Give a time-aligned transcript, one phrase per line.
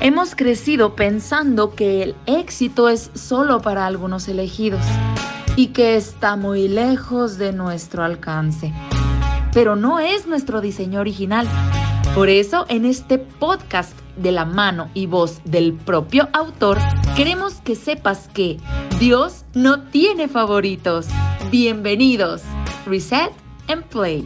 [0.00, 4.80] Hemos crecido pensando que el éxito es solo para algunos elegidos
[5.56, 8.72] y que está muy lejos de nuestro alcance.
[9.52, 11.48] Pero no es nuestro diseño original.
[12.14, 16.78] Por eso, en este podcast de la mano y voz del propio autor,
[17.16, 18.58] queremos que sepas que
[19.00, 21.06] Dios no tiene favoritos.
[21.50, 22.42] Bienvenidos.
[22.86, 23.32] Reset
[23.66, 24.24] and Play.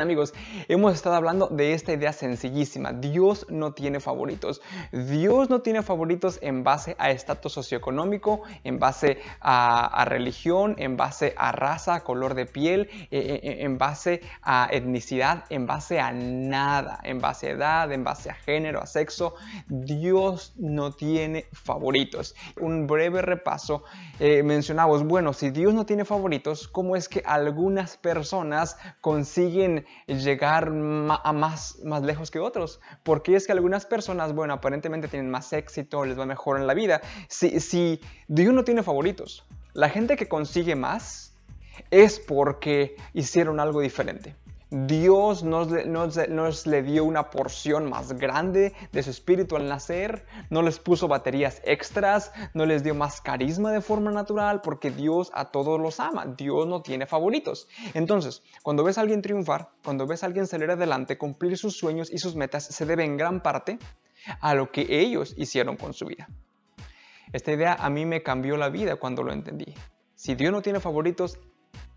[0.00, 0.34] Amigos,
[0.70, 2.92] hemos estado hablando de esta idea sencillísima.
[2.92, 4.62] Dios no tiene favoritos.
[4.92, 11.34] Dios no tiene favoritos en base a estatus socioeconómico, en base a, religión, en base
[11.36, 16.12] a raza, color de piel, eh, eh, eh, en base a etnicidad, en base a
[16.12, 19.34] nada, en base a edad, en base a género, a sexo.
[19.66, 22.36] Dios no tiene favoritos.
[22.60, 23.82] Un breve repaso.
[24.20, 31.32] mencionamos, bueno, si Dios no tiene favoritos, ¿cómo es que algunas personas consiguen llegar a
[31.32, 32.80] más, más lejos que otros.
[33.02, 36.74] Porque es que algunas personas, bueno, aparentemente tienen más éxito, les va mejor en la
[36.74, 37.00] vida.
[37.28, 41.34] Si, si Dios no tiene favoritos, la gente que consigue más
[41.90, 44.34] es porque hicieron algo diferente.
[44.70, 50.62] Dios nos, nos, le dio una porción más grande de su espíritu al nacer, no
[50.62, 55.46] les puso baterías extras, no les dio más carisma de forma natural, porque Dios a
[55.46, 57.66] todos los ama, Dios no tiene favoritos.
[57.94, 62.08] Entonces, cuando ves a alguien triunfar, cuando ves a alguien salir adelante, cumplir sus sueños
[62.12, 63.76] y sus metas, se debe en gran parte
[64.40, 66.28] a lo que ellos hicieron con su vida.
[67.32, 69.74] Esta idea a mí me cambió la vida cuando lo entendí.
[70.14, 71.38] Si Dios no tiene favoritos,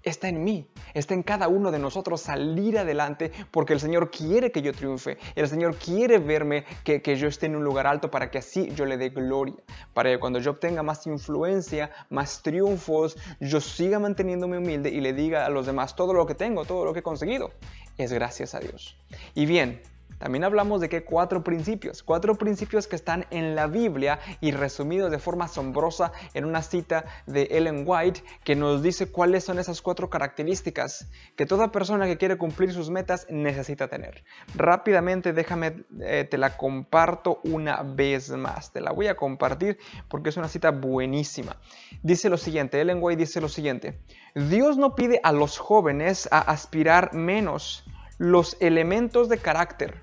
[0.04, 4.52] está en mí, está en cada uno de nosotros salir adelante porque el Señor quiere
[4.52, 8.30] que yo triunfe, el Señor quiere verme que, yo esté en un lugar alto para
[8.30, 9.56] que así yo le dé gloria,
[9.94, 15.14] para que cuando yo obtenga más influencia, más triunfos, yo siga manteniéndome humilde y le
[15.14, 17.52] diga a los demás todo lo que tengo, todo lo que he conseguido,
[17.98, 18.98] es gracias a Dios.
[19.36, 19.82] Y bien,
[20.24, 25.12] también hablamos de que cuatro principios, cuatro principios que están en la Biblia y resumidos
[25.12, 29.82] de forma asombrosa en una cita de Ellen White que nos dice cuáles son esas
[29.82, 34.24] cuatro características que toda persona que quiere cumplir sus metas necesita tener.
[34.56, 40.30] Rápidamente déjame, eh, te la comparto una vez más, te la voy a compartir porque
[40.30, 41.58] es una cita buenísima.
[42.02, 44.00] Dice lo siguiente, Ellen White dice lo siguiente,
[44.36, 47.84] Dios no pide a los jóvenes a aspirar menos
[48.20, 50.03] los elementos de carácter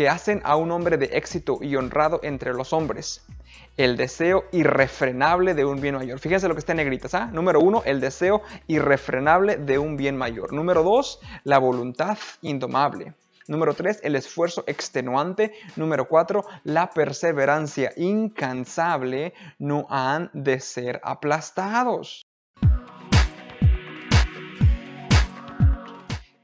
[0.00, 3.22] que hacen a un hombre de éxito y honrado entre los hombres.
[3.76, 6.18] El deseo irrefrenable de un bien mayor.
[6.18, 7.12] Fíjense lo que está en negritas.
[7.12, 7.28] ¿ah?
[7.30, 10.54] Número uno, el deseo irrefrenable de un bien mayor.
[10.54, 13.12] Número dos, la voluntad indomable.
[13.46, 15.52] Número tres, el esfuerzo extenuante.
[15.76, 19.34] Número cuatro, la perseverancia incansable.
[19.58, 22.26] No han de ser aplastados.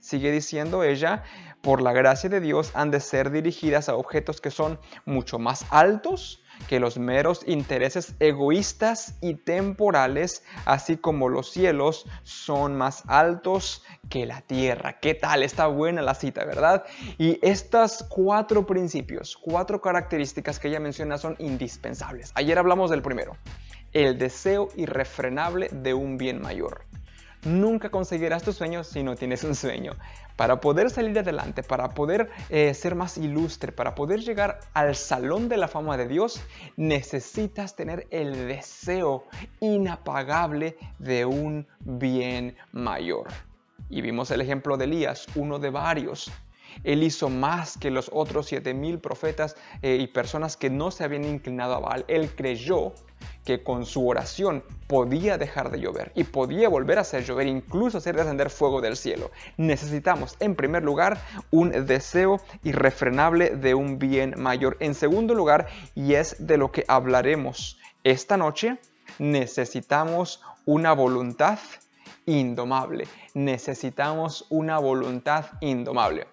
[0.06, 1.25] Sigue diciendo ella,
[1.66, 5.66] por la gracia de Dios han de ser dirigidas a objetos que son mucho más
[5.71, 13.82] altos que los meros intereses egoístas y temporales, así como los cielos son más altos
[14.09, 15.00] que la tierra.
[15.00, 15.43] ¿Qué tal?
[15.43, 16.84] Está buena la cita, ¿verdad?
[17.19, 22.31] Y estas cuatro principios, cuatro características que ella menciona son indispensables.
[22.37, 23.37] Ayer hablamos del primero,
[23.93, 26.84] el deseo irrefrenable de un bien mayor.
[27.46, 29.92] Nunca conseguirás tus sueños si no tienes un sueño.
[30.34, 35.48] Para poder salir adelante, para poder eh, ser más ilustre, para poder llegar al salón
[35.48, 36.42] de la fama de Dios,
[36.76, 39.26] necesitas tener el deseo
[39.60, 43.28] inapagable de un bien mayor.
[43.90, 46.32] Y vimos el ejemplo de Elías, uno de varios.
[46.82, 51.24] Él hizo más que los otros 7000 profetas eh, y personas que no se habían
[51.24, 52.04] inclinado a Baal.
[52.08, 52.92] Él creyó
[53.44, 57.98] que con su oración podía dejar de llover y podía volver a hacer llover, incluso
[57.98, 59.30] hacer descender fuego del cielo.
[59.56, 61.18] Necesitamos, en primer lugar,
[61.50, 64.76] un deseo irrefrenable de un bien mayor.
[64.80, 68.78] En segundo lugar, y es de lo que hablaremos esta noche,
[69.18, 71.58] necesitamos una voluntad
[72.26, 73.06] indomable.
[73.34, 76.26] Necesitamos una voluntad indomable.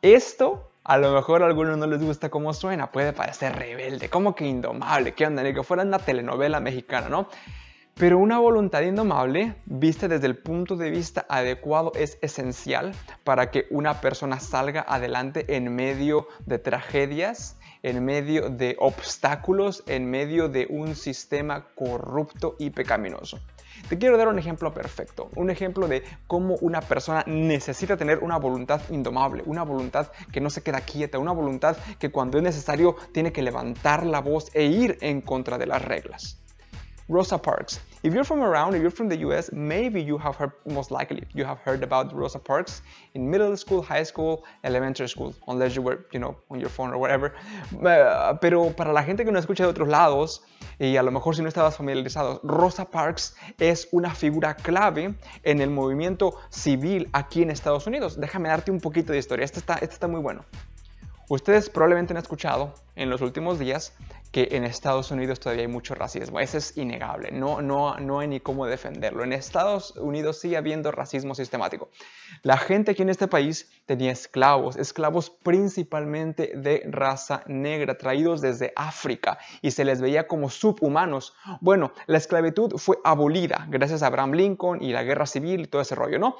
[0.00, 4.34] Esto a lo mejor a algunos no les gusta cómo suena, puede parecer rebelde, como
[4.34, 7.28] que indomable, que onda, ni que fuera una telenovela mexicana, ¿no?
[7.92, 12.92] Pero una voluntad indomable, vista desde el punto de vista adecuado, es esencial
[13.22, 20.10] para que una persona salga adelante en medio de tragedias, en medio de obstáculos, en
[20.10, 23.40] medio de un sistema corrupto y pecaminoso.
[23.88, 28.38] Te quiero dar un ejemplo perfecto, un ejemplo de cómo una persona necesita tener una
[28.38, 32.96] voluntad indomable, una voluntad que no se queda quieta, una voluntad que cuando es necesario
[33.12, 36.38] tiene que levantar la voz e ir en contra de las reglas.
[37.08, 37.80] Rosa Parks.
[38.02, 41.24] If you're from around, if you're from the US, maybe you have heard, most likely,
[41.34, 42.82] you have heard about Rosa Parks
[43.14, 46.92] in middle school, high school, elementary school, unless you were, you know, on your phone
[46.92, 47.34] or whatever.
[47.72, 50.42] Uh, pero para la gente que no escucha de otros lados,
[50.78, 55.60] y a lo mejor si no estabas familiarizado, Rosa Parks es una figura clave en
[55.60, 58.20] el movimiento civil aquí en Estados Unidos.
[58.20, 60.44] Déjame darte un poquito de historia, este está, este está muy bueno.
[61.30, 63.92] Ustedes probablemente han escuchado en los últimos días
[64.32, 66.40] que en Estados Unidos todavía hay mucho racismo.
[66.40, 69.24] Eso es innegable, no, no, no hay ni cómo defenderlo.
[69.24, 71.90] En Estados Unidos sigue habiendo racismo sistemático.
[72.42, 78.72] La gente aquí en este país tenía esclavos, esclavos principalmente de raza negra, traídos desde
[78.76, 81.34] África y se les veía como subhumanos.
[81.60, 85.82] Bueno, la esclavitud fue abolida gracias a Abraham Lincoln y la guerra civil y todo
[85.82, 86.36] ese rollo, ¿no?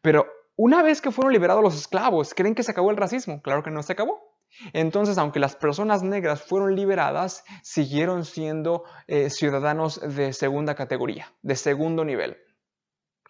[0.00, 3.40] Pero una vez que fueron liberados los esclavos, ¿creen que se acabó el racismo?
[3.42, 4.31] Claro que no se acabó.
[4.72, 11.56] Entonces, aunque las personas negras fueron liberadas, siguieron siendo eh, ciudadanos de segunda categoría, de
[11.56, 12.36] segundo nivel.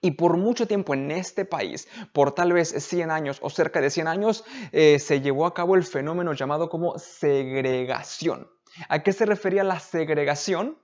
[0.05, 3.89] Y por mucho tiempo en este país, por tal vez 100 años o cerca de
[3.89, 8.51] 100 años, eh, se llevó a cabo el fenómeno llamado como segregación.
[8.89, 10.77] ¿A qué se refería la segregación?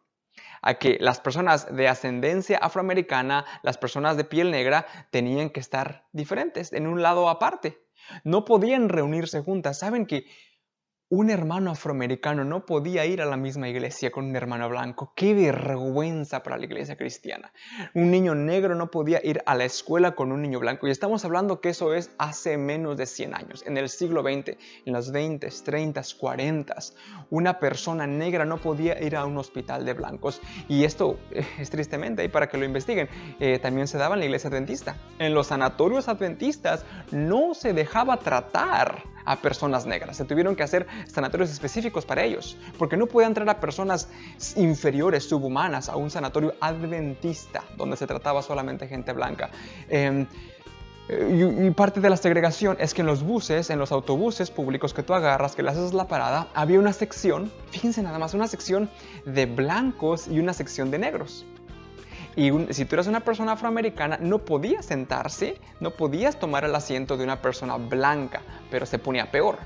[0.63, 6.07] A que las personas de ascendencia afroamericana, las personas de piel negra, tenían que estar
[6.13, 7.88] diferentes, en un lado aparte.
[8.25, 9.79] No podían reunirse juntas.
[9.79, 10.25] Saben que
[11.11, 15.13] un hermano afroamericano no podía ir a la misma iglesia con un hermano blanco.
[15.17, 17.51] Qué vergüenza para la iglesia cristiana.
[17.95, 20.87] Un niño negro no podía ir a la escuela con un niño blanco.
[20.87, 24.59] Y estamos hablando que eso es hace menos de 100 años, en el siglo XX,
[24.85, 26.77] en los 20, 30, 40.
[27.31, 30.43] Una persona negra no podía ir a un hospital de blancos.
[30.69, 33.09] Y esto eh, es tristemente, y para que lo investiguen,
[33.41, 34.97] eh, también se daba en la iglesia adventista.
[35.19, 40.17] En los sanatorios adventistas no se dejaba tratar a personas negras.
[40.17, 44.09] Se tuvieron que hacer sanatorios específicos para ellos, porque no podían traer a personas
[44.57, 49.51] inferiores, subhumanas, a un sanatorio adventista, donde se trataba solamente gente blanca.
[49.89, 50.27] Em,
[51.11, 55.03] y, parte de la segregación es que en los buses, en los autobuses públicos que
[55.03, 58.91] tú agarras, que le haces la parada, había una sección, fíjense nada más, una sección
[59.25, 61.47] de blancos y una sección de negros.
[62.39, 67.17] Y si tú eras una persona afroamericana, no podías sentarse, no podías tomar el asiento
[67.17, 69.59] de una persona blanca, pero se ponía peor.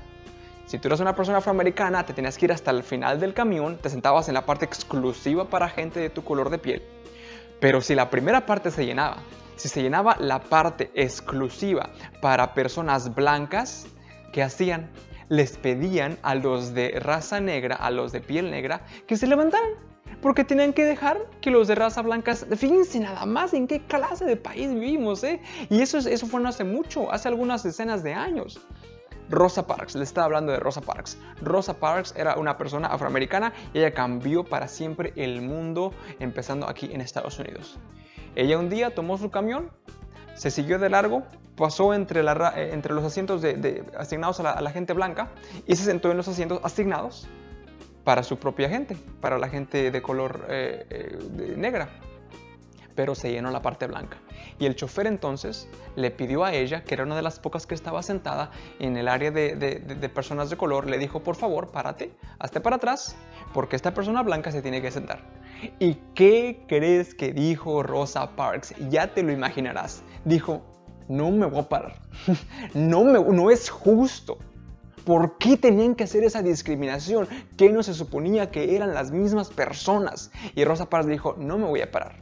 [0.65, 3.77] Si tú eras una persona afroamericana, te tenías que ir hasta el final del camión,
[3.77, 6.81] te sentabas en la parte exclusiva para gente de tu color de piel.
[7.59, 9.17] Pero si la primera parte se llenaba,
[9.55, 11.91] si se llenaba la parte exclusiva
[12.21, 13.85] para personas blancas,
[14.31, 14.89] ¿qué hacían?
[15.29, 19.92] Les pedían a los de raza negra, a los de piel negra, que se levantaran
[20.23, 24.23] porque tenían que dejar que los de raza blanca, fíjense nada más en qué clase
[24.23, 25.41] de país vivimos, ¿eh?
[25.69, 28.61] Y eso, eso fue no hace mucho, hace algunas decenas de años.
[29.29, 31.17] Rosa Parks, le estaba hablando de Rosa Parks.
[31.41, 36.89] Rosa Parks era una persona afroamericana y ella cambió para siempre el mundo empezando aquí
[36.93, 37.77] en Estados Unidos.
[38.35, 39.71] Ella un día tomó su camión,
[40.35, 41.23] se siguió de largo,
[41.57, 45.31] pasó entre, la, eh, entre los asientos de, asignados a la gente blanca
[45.67, 47.27] y se sentó en los asientos asignados
[48.03, 51.89] para su propia gente, para la gente de color eh, eh, negra.
[52.95, 54.17] Pero se llenó la parte blanca.
[54.59, 57.73] Y el chofer entonces le pidió a ella, que era una de las pocas que
[57.73, 62.11] estaba sentada en el área de, de personas de color, le dijo, por favor, párate,
[62.37, 63.15] hazte para atrás,
[63.51, 65.21] porque esta persona blanca se tiene que sentar.
[65.79, 68.75] ¿Y qué crees que dijo Rosa Parks?
[68.89, 70.03] Ya te lo imaginarás.
[70.25, 70.61] Dijo,
[71.07, 71.95] no me voy a parar.
[72.73, 74.37] no, me, no es justo.
[75.05, 77.27] ¿Por qué tenían que hacer esa discriminación?
[77.57, 80.31] ¿Qué no se suponía que eran las mismas personas?
[80.55, 82.15] Y Rosa Parks dijo, no me voy a parar.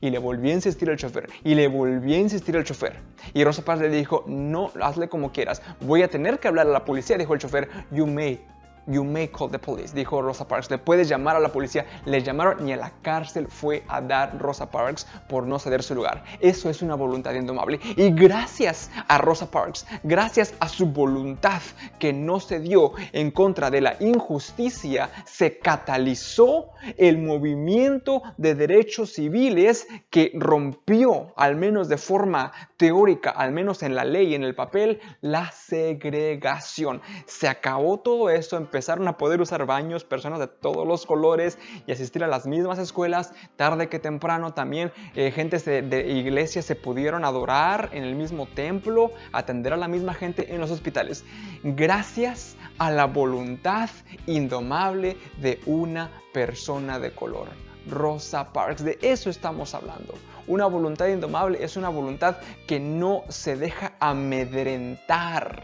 [0.00, 1.28] Y le volvió a insistir al chofer.
[1.42, 3.00] Y le volvió a insistir al chofer.
[3.32, 5.62] Y Rosa Parks le dijo, no, hazle como quieras.
[5.80, 7.68] Voy a tener que hablar a la policía, dijo el chofer.
[7.90, 8.40] You may
[8.88, 10.70] You may call the police, dijo Rosa Parks.
[10.70, 11.84] Le puedes llamar a la policía.
[12.06, 15.94] Le llamaron y a la cárcel fue a dar Rosa Parks por no ceder su
[15.94, 16.24] lugar.
[16.40, 17.80] Eso es una voluntad indomable.
[17.96, 21.60] Y gracias a Rosa Parks, gracias a su voluntad
[21.98, 29.12] que no se dio en contra de la injusticia, se catalizó el movimiento de derechos
[29.12, 34.54] civiles que rompió, al menos de forma teórica, al menos en la ley, en el
[34.54, 37.02] papel, la segregación.
[37.26, 41.92] Se acabó todo eso, empezaron a poder usar baños, personas de todos los colores y
[41.92, 46.76] asistir a las mismas escuelas, tarde que temprano también, eh, gentes de, de iglesias se
[46.76, 51.24] pudieron adorar en el mismo templo, atender a la misma gente en los hospitales.
[51.64, 53.90] Gracias a la voluntad
[54.26, 57.67] indomable de una persona de color.
[57.88, 60.14] Rosa Parks, de eso estamos hablando.
[60.46, 65.62] Una voluntad indomable es una voluntad que no se deja amedrentar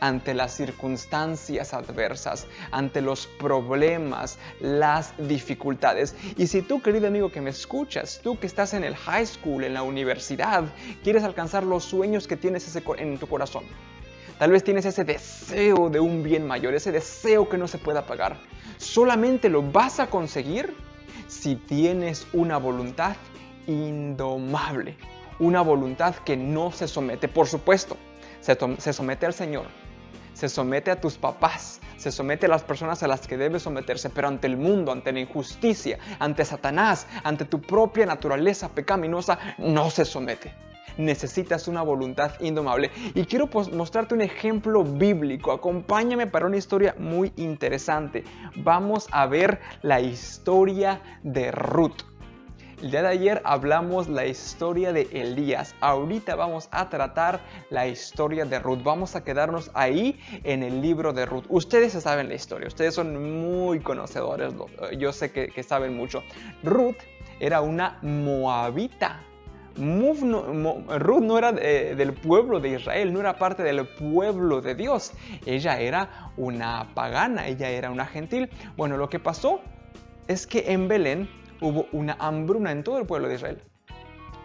[0.00, 6.14] ante las circunstancias adversas, ante los problemas, las dificultades.
[6.36, 9.64] Y si tú, querido amigo que me escuchas, tú que estás en el high school,
[9.64, 10.64] en la universidad,
[11.02, 13.64] quieres alcanzar los sueños que tienes en tu corazón,
[14.38, 18.04] Tal vez tienes ese deseo de un bien mayor, ese deseo que no se pueda
[18.04, 18.36] pagar.
[18.78, 20.74] Solamente lo vas a conseguir
[21.26, 23.16] si tienes una voluntad
[23.66, 24.96] indomable,
[25.38, 27.28] una voluntad que no se somete.
[27.28, 27.96] Por supuesto,
[28.40, 29.66] se, somete al Señor,
[30.32, 34.10] se somete a tus papás, se somete a las personas a las que debe someterse,
[34.10, 39.90] pero ante el mundo, ante la injusticia, ante Satanás, ante tu propia naturaleza pecaminosa, no
[39.90, 40.52] se somete
[40.96, 42.90] necesitas una voluntad indomable.
[43.14, 45.52] Y quiero pues, mostrarte un ejemplo bíblico.
[45.52, 48.24] Acompáñame para una historia muy interesante.
[48.56, 52.02] Vamos a ver la historia de Ruth.
[52.82, 55.74] El día de ayer hablamos la historia de Elías.
[55.80, 58.82] Ahorita vamos a tratar la historia de Ruth.
[58.82, 61.44] Vamos a quedarnos ahí en el libro de Ruth.
[61.48, 62.68] Ustedes saben la historia.
[62.68, 64.52] Ustedes son muy conocedores.
[64.98, 66.22] Yo sé que, que saben mucho.
[66.62, 66.96] Ruth
[67.40, 69.22] era una moabita.
[69.76, 75.12] Ruth no era del pueblo de Israel, no era parte del pueblo de Dios.
[75.46, 78.50] Ella era una pagana, ella era una gentil.
[78.76, 79.60] Bueno, lo que pasó
[80.28, 81.28] es que en Belén
[81.60, 83.62] hubo una hambruna en todo el pueblo de Israel.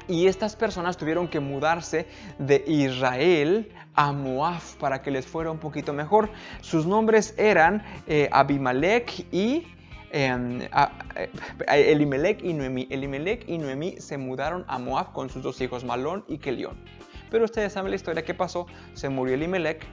[0.07, 2.07] Y estas personas tuvieron que mudarse
[2.39, 6.31] de Israel a Moab para que les fuera un poquito mejor.
[6.61, 9.67] Sus nombres eran eh, Abimelech y
[10.11, 11.29] Em, eh,
[11.67, 12.87] Elimelech y Noemí.
[12.89, 16.77] Elimelech y Noemí se mudaron a Moab con sus dos hijos, Malón y Kelión.
[17.29, 18.65] Pero ustedes saben la historia que pasó.
[18.93, 19.85] Se murió Elimelech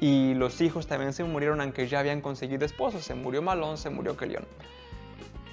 [0.00, 3.04] y los hijos también se murieron aunque ya habían conseguido esposos.
[3.04, 4.44] Se murió Malón, se murió Kelión.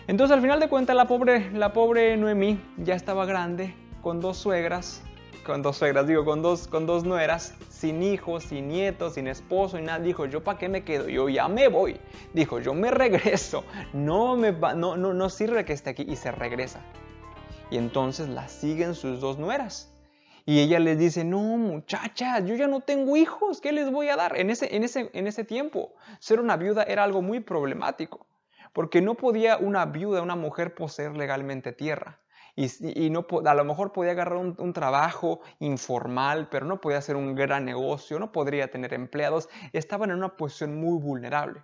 [0.07, 4.37] Entonces al final de cuentas la pobre, la pobre Noemí ya estaba grande, con dos
[4.37, 5.03] suegras,
[5.45, 9.79] con dos suegras, digo, con dos, con dos nueras, sin hijos, sin nietos, sin esposo
[9.79, 10.00] y nada.
[10.00, 11.10] Dijo, ¿yo para qué me quedo?
[11.10, 12.00] Yo ya me voy.
[12.33, 13.63] Dijo, yo me regreso.
[13.93, 16.05] No, me va, no, no, sirve que esté aquí.
[16.07, 16.81] Y se regresa.
[17.69, 19.91] Y entonces la siguen sus dos nueras.
[20.45, 24.15] Y ella les dice, no muchachas, yo ya no tengo hijos, ¿qué les voy a
[24.15, 24.38] dar?
[24.38, 28.25] En ese, en, ese, en ese tiempo, ser una viuda era algo muy problemático,
[28.74, 32.21] porque no podía una viuda, una mujer, poseer legalmente tierra
[32.55, 37.36] y, no, a lo mejor podía agarrar un, trabajo informal, pero no podía hacer un
[37.36, 41.63] gran negocio, no podría tener empleados, estaban en una posición muy vulnerable.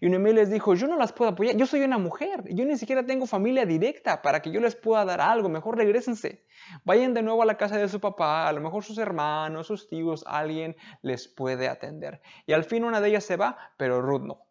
[0.00, 2.76] Y Noemí les dijo, yo no las puedo apoyar, yo soy una mujer, yo ni
[2.76, 6.44] siquiera tengo familia directa para que yo les pueda dar algo, mejor regresense.
[6.84, 9.88] Vayan de nuevo a la casa de su papá, a lo mejor sus hermanos, sus
[9.88, 12.20] tíos, alguien les puede atender.
[12.46, 14.47] Y al fin una de ellas se va, pero Ruth no.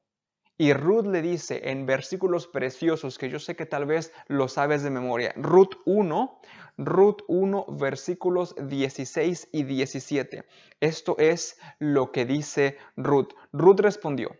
[0.57, 4.81] Y Ruth le dice en versículos preciosos que yo sé que tal vez lo sabes
[4.81, 5.33] de memoria.
[5.35, 6.41] Ruth 1,
[6.77, 10.45] Ruth 1, versículos 16 y 17.
[10.79, 13.33] Esto es lo que dice Ruth.
[13.51, 14.35] Ruth respondió,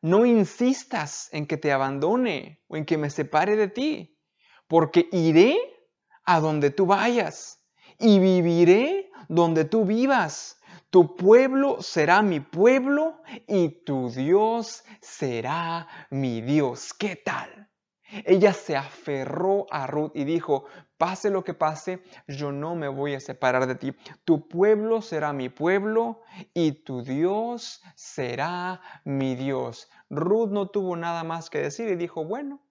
[0.00, 4.18] no insistas en que te abandone o en que me separe de ti,
[4.66, 5.56] porque iré
[6.24, 7.62] a donde tú vayas
[7.98, 10.58] y viviré donde tú vivas.
[10.94, 16.94] Tu pueblo será mi pueblo y tu Dios será mi Dios.
[16.94, 17.68] ¿Qué tal?
[18.24, 23.14] Ella se aferró a Ruth y dijo, pase lo que pase, yo no me voy
[23.14, 23.96] a separar de ti.
[24.22, 26.22] Tu pueblo será mi pueblo
[26.54, 29.90] y tu Dios será mi Dios.
[30.10, 32.62] Ruth no tuvo nada más que decir y dijo, bueno,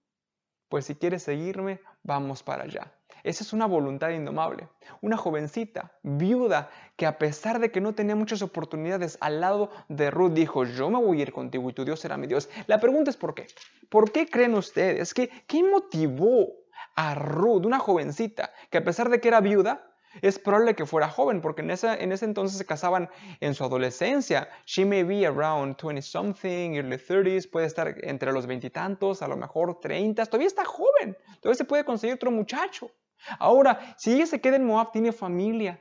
[0.70, 2.90] pues si quieres seguirme, vamos para allá.
[3.24, 4.68] Esa es una voluntad indomable.
[5.00, 10.10] Una jovencita, viuda, que a pesar de que no tenía muchas oportunidades al lado de
[10.10, 12.50] Ruth, dijo, yo me voy a ir contigo y tu Dios será mi Dios.
[12.66, 13.46] La pregunta es ¿por qué?
[13.88, 15.14] ¿Por qué creen ustedes?
[15.14, 16.48] que ¿Qué motivó
[16.96, 19.90] a Ruth, una jovencita, que a pesar de que era viuda,
[20.20, 23.08] es probable que fuera joven, porque en ese, en ese entonces se casaban
[23.40, 24.48] en su adolescencia.
[24.66, 29.36] She may be around 20 something, early 30s, puede estar entre los veintitantos, a lo
[29.36, 32.90] mejor 30, todavía está joven, todavía se puede conseguir otro muchacho.
[33.38, 35.80] Ahora, si ella se queda en Moab, tiene familia.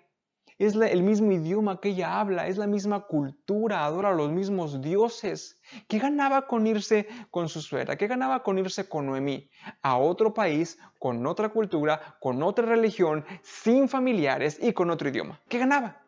[0.58, 4.82] es el mismo idioma que ella habla, es la misma cultura, adora a los mismos
[4.82, 5.60] dioses.
[5.88, 7.98] ¿Qué ganaba con irse con su suegra?
[7.98, 9.50] ¿Qué ganaba con irse con Noemí
[9.82, 15.42] a otro país, con otra cultura, con otra religión, sin familiares y con otro idioma?
[15.50, 16.02] ¿Qué ganaba?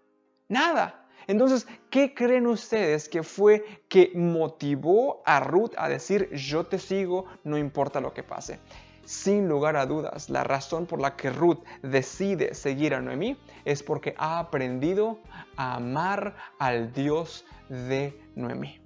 [0.48, 1.06] Nada.
[1.28, 7.26] Entonces, ¿qué creen ustedes que fue que motivó a Ruth a decir yo te sigo,
[7.44, 8.60] no importa lo que pase?
[9.06, 13.84] Sin lugar a dudas, la razón por la que Ruth decide seguir a Noemí es
[13.84, 15.20] porque ha aprendido
[15.56, 18.80] a amar al Dios de Noemí.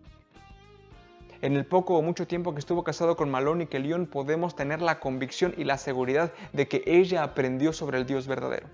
[1.41, 4.81] En el poco o mucho tiempo que estuvo casado con Malón y Kelión podemos tener
[4.81, 8.67] la convicción y la seguridad de que ella aprendió sobre el Dios verdadero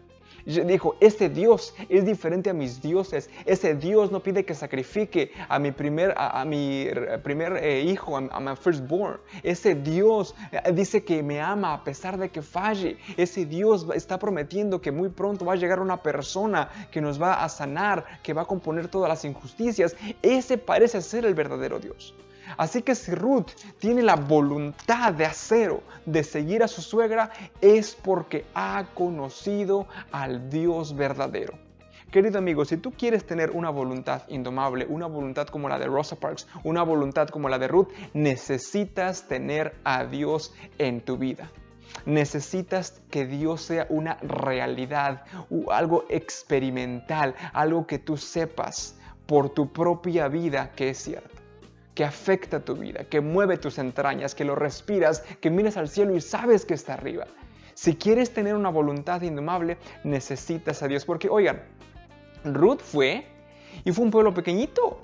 [0.45, 3.29] dijo, este Dios es diferente a mis dioses.
[3.45, 6.87] Ese Dios no pide que sacrifique a mi primer, a, mi
[7.23, 9.19] primer eh, hijo, a, mi firstborn.
[9.43, 12.97] Ese Dios eh, dice que me ama a pesar de que falle.
[13.17, 17.43] Ese Dios está prometiendo que muy pronto va a llegar una persona que nos va
[17.43, 19.95] a sanar, que va a componer todas las injusticias.
[20.21, 22.13] Ese parece ser el verdadero Dios.
[22.57, 27.95] Así que si Ruth tiene la voluntad de acero de seguir a su suegra, es
[27.95, 31.65] porque ha conocido al Dios verdadero.
[32.11, 36.15] Querido amigo, si tú quieres tener una voluntad indomable, una voluntad como la de Rosa
[36.15, 41.51] Parks, una voluntad como la de Ruth, necesitas tener a Dios en tu vida.
[42.05, 45.25] Necesitas que Dios sea una realidad,
[45.69, 51.34] algo experimental, algo que tú sepas por tu propia vida que es cierto
[51.95, 56.15] que afecta tu vida, que mueve tus entrañas, que lo respiras, que miras al cielo
[56.15, 57.25] y sabes que está arriba.
[57.73, 61.05] Si quieres tener una voluntad indomable, necesitas a Dios.
[61.05, 61.61] Porque, oigan,
[62.43, 63.25] Ruth fue
[63.83, 65.01] y fue un pueblo pequeñito.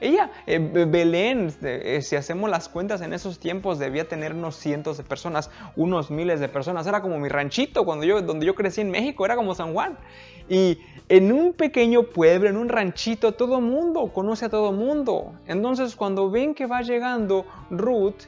[0.00, 4.96] Ella, eh, Belén, eh, si hacemos las cuentas en esos tiempos, debía tener unos cientos
[4.96, 6.86] de personas, unos miles de personas.
[6.86, 9.98] Era como mi ranchito, cuando yo, donde yo crecí en México, era como San Juan.
[10.48, 10.78] Y
[11.08, 15.34] en un pequeño pueblo, en un ranchito, todo mundo conoce a todo mundo.
[15.46, 18.22] Entonces, cuando ven que va llegando Ruth,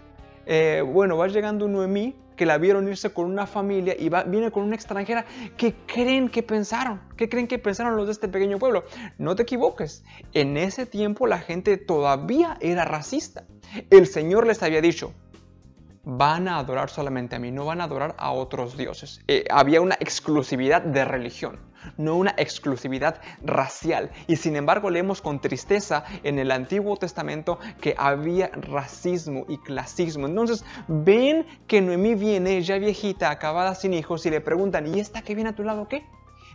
[0.46, 4.62] eh, bueno, va llegando Noemí, que la vieron irse con una familia y viene con
[4.64, 5.24] una extranjera,
[5.56, 7.00] ¿qué creen que pensaron?
[7.16, 8.84] ¿Qué creen que pensaron los de este pequeño pueblo?
[9.18, 13.44] No te equivoques, en ese tiempo la gente todavía era racista.
[13.90, 15.12] El Señor les había dicho,
[16.04, 19.20] van a adorar solamente a mí, no van a adorar a otros dioses.
[19.28, 21.60] Eh, había una exclusividad de religión,
[21.96, 24.10] no una exclusividad racial.
[24.26, 30.26] Y sin embargo leemos con tristeza en el Antiguo Testamento que había racismo y clasismo.
[30.26, 35.22] Entonces ven que Noemí viene ya viejita, acabada sin hijos, y le preguntan, ¿y esta
[35.22, 36.04] que viene a tu lado qué?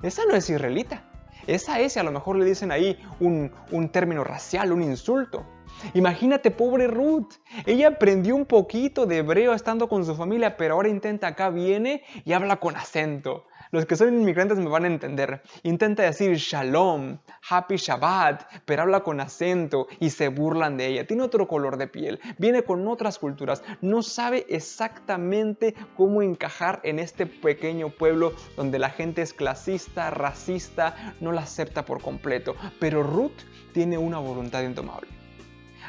[0.01, 1.03] Esa no es israelita.
[1.47, 5.45] Esa es, a lo mejor le dicen ahí un, un término racial, un insulto.
[5.93, 7.33] Imagínate, pobre Ruth.
[7.65, 12.03] Ella aprendió un poquito de hebreo estando con su familia, pero ahora intenta acá, viene
[12.25, 13.46] y habla con acento.
[13.71, 15.41] Los que son inmigrantes me van a entender.
[15.63, 17.17] Intenta decir shalom,
[17.49, 21.07] happy Shabbat, pero habla con acento y se burlan de ella.
[21.07, 26.99] Tiene otro color de piel, viene con otras culturas, no sabe exactamente cómo encajar en
[26.99, 32.55] este pequeño pueblo donde la gente es clasista, racista, no la acepta por completo.
[32.79, 35.16] Pero Ruth tiene una voluntad indomable.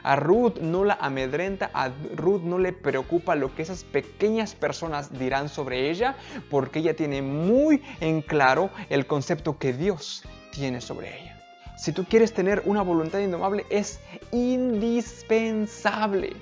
[0.02, 5.18] A Ruth no la amedrenta, a Ruth no le preocupa lo que esas pequeñas personas
[5.18, 6.16] dirán sobre ella,
[6.50, 11.36] porque ella tiene muy en claro el concepto que Dios tiene sobre ella.
[11.76, 14.00] Si tú quieres tener una voluntad indomable, es
[14.32, 16.32] indispensable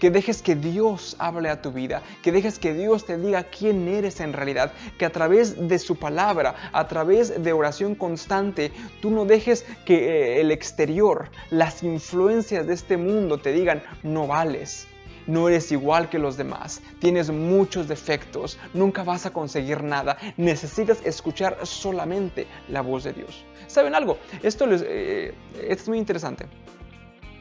[0.00, 3.86] que dejes que Dios hable a tu vida, que dejes que Dios te diga quién
[3.86, 9.10] eres en realidad, que a través de su palabra, a través de oración constante, tú
[9.10, 14.88] no dejes que eh, el exterior, las influencias de este mundo te digan no vales.
[15.26, 21.04] No eres igual que los demás, tienes muchos defectos, nunca vas a conseguir nada, necesitas
[21.04, 23.44] escuchar solamente la voz de Dios.
[23.66, 24.16] ¿Saben algo?
[24.42, 26.46] Esto, eh, esto es muy interesante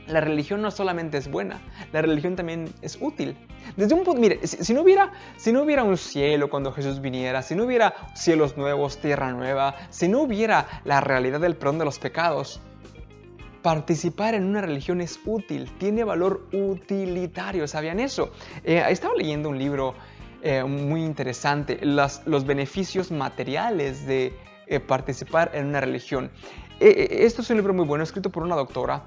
[0.09, 1.59] la religión no solamente es buena,
[1.91, 3.37] la religión también es útil.
[3.77, 7.41] Desde un punto, mire, si, no hubiera, si no hubiera un cielo cuando Jesús viniera,
[7.41, 11.85] si no hubiera cielos nuevos, tierra nueva, si no hubiera la realidad del perdón de
[11.85, 12.59] los pecados,
[13.61, 18.31] participar en una religión es útil, tiene valor utilitario, ¿sabían eso?
[18.63, 19.93] Eh, estaba leyendo un libro
[20.41, 24.33] eh, muy interesante, los beneficios materiales de
[24.67, 26.31] eh, participar en una religión.
[26.79, 29.03] esto es un libro muy bueno, escrito por una doctora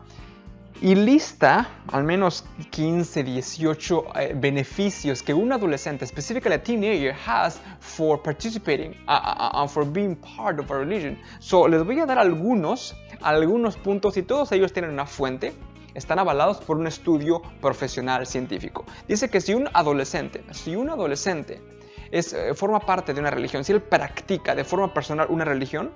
[0.81, 7.61] y lista al menos 15, 18 eh, beneficios que un adolescente, específicamente a teenager, has
[7.81, 11.19] for participating and for being part of a religion.
[11.39, 15.53] So, les voy a dar algunos, algunos puntos y todos ellos tienen una fuente.
[15.95, 18.85] Están avalados por un estudio profesional científico.
[19.07, 21.61] Dice que si un adolescente, si un adolescente
[22.11, 25.91] es, eh, forma parte de una religión, si él practica de forma personal una religión,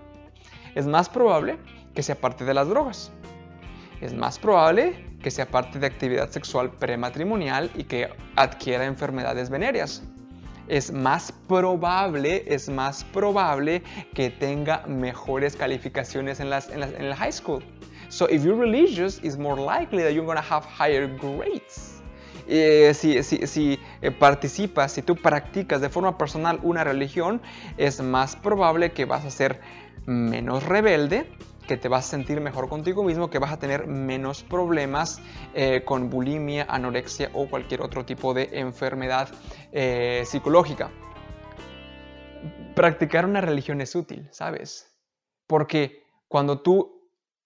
[0.74, 1.58] es más probable
[1.94, 3.10] que se aparte de las drogas.
[4.00, 10.02] Es más probable que se aparte de actividad sexual prematrimonial y que adquiera enfermedades venéreas.
[10.68, 13.82] Es más probable, es más probable
[14.14, 17.62] que tenga mejores calificaciones en, la high school.
[18.08, 21.96] So if you're religious, it's more likely that you're going to have higher grades.
[22.48, 27.40] Eh, si, si, eh, participas, si tú practicas de forma personal una religión,
[27.76, 29.60] es más probable que vas a ser
[30.06, 31.28] menos rebelde,
[31.66, 35.20] que te vas a sentir mejor contigo mismo, que vas a tener menos problemas
[35.54, 39.28] eh, con bulimia, anorexia o cualquier otro tipo de enfermedad
[40.24, 40.90] psicológica.
[42.74, 44.90] Practicar una religión es útil, ¿sabes?
[45.46, 46.96] Porque cuando tú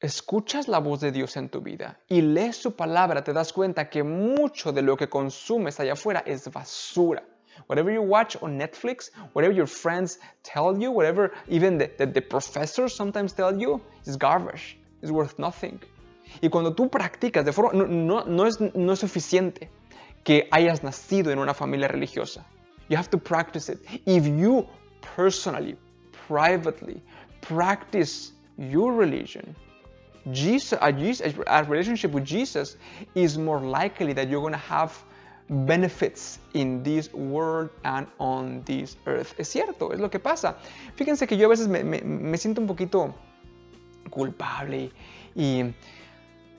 [0.00, 3.90] escuchas la voz de Dios en tu vida y lees su palabra, te das cuenta
[3.90, 7.22] que mucho de lo que consumes allá afuera es basura.
[7.66, 12.94] Whatever you watch on Netflix, whatever your friends tell you, whatever even the, the, professors
[12.94, 14.78] sometimes tell you, is garbage.
[15.02, 15.80] It's worth nothing.
[16.42, 19.68] Y cuando tú practicas de forma, no, no, no, es, no es suficiente
[20.24, 22.44] que hayas nacido en una familia religiosa.
[22.88, 23.80] You have to practice it.
[24.06, 24.66] If you
[25.00, 25.76] personally,
[26.26, 27.02] privately,
[27.40, 29.54] practice your religion,
[30.30, 32.76] Jesus, a, Jesus, a relationship with Jesus
[33.14, 35.02] is more likely that you're going to have
[35.50, 39.34] benefits in this world and on this earth.
[39.38, 40.56] Es cierto, es lo que pasa.
[40.94, 43.14] Fíjense que yo a veces me, me, me siento un poquito
[44.10, 44.90] culpable
[45.34, 45.64] y,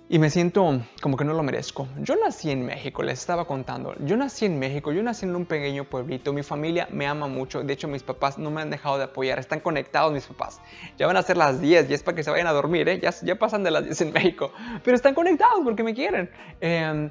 [0.10, 1.88] y me siento como que no lo merezco.
[2.02, 3.96] Yo nací en México, les estaba contando.
[4.00, 6.34] Yo nací en México, yo nací en un pequeño pueblito.
[6.34, 7.64] Mi familia me ama mucho.
[7.64, 9.40] De hecho, mis papás no me han dejado de apoyar.
[9.40, 10.60] Están conectados mis papás.
[10.98, 13.00] Ya van a ser las 10 y es para que se vayan a dormir, ¿eh?
[13.00, 14.52] Ya, ya pasan de las 10 en México.
[14.84, 16.30] Pero están conectados porque me quieren.
[16.60, 17.10] Eh,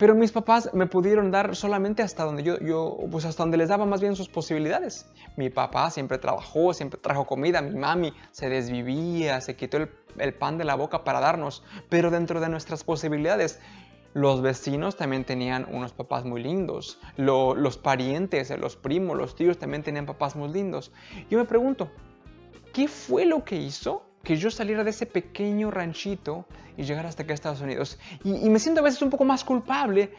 [0.00, 3.68] pero mis papás me pudieron dar solamente hasta donde yo, yo, pues hasta donde les
[3.68, 5.06] daba más bien sus posibilidades.
[5.36, 10.56] Mi papá siempre trabajó, siempre trajo comida, mi mami se desvivía, se quitó el, pan
[10.56, 13.60] de la boca para darnos, pero dentro de nuestras posibilidades.
[14.14, 16.98] Los vecinos también tenían unos papás muy lindos.
[17.18, 20.92] los parientes, los primos, los tíos también tenían papás muy lindos.
[21.28, 21.90] Yo me pregunto,
[22.72, 27.22] ¿qué fue lo que hizo que yo saliera de ese pequeño ranchito y llegara hasta
[27.22, 27.98] acá a Estados Unidos.
[28.24, 30.10] Y, me siento a veces un poco más culpable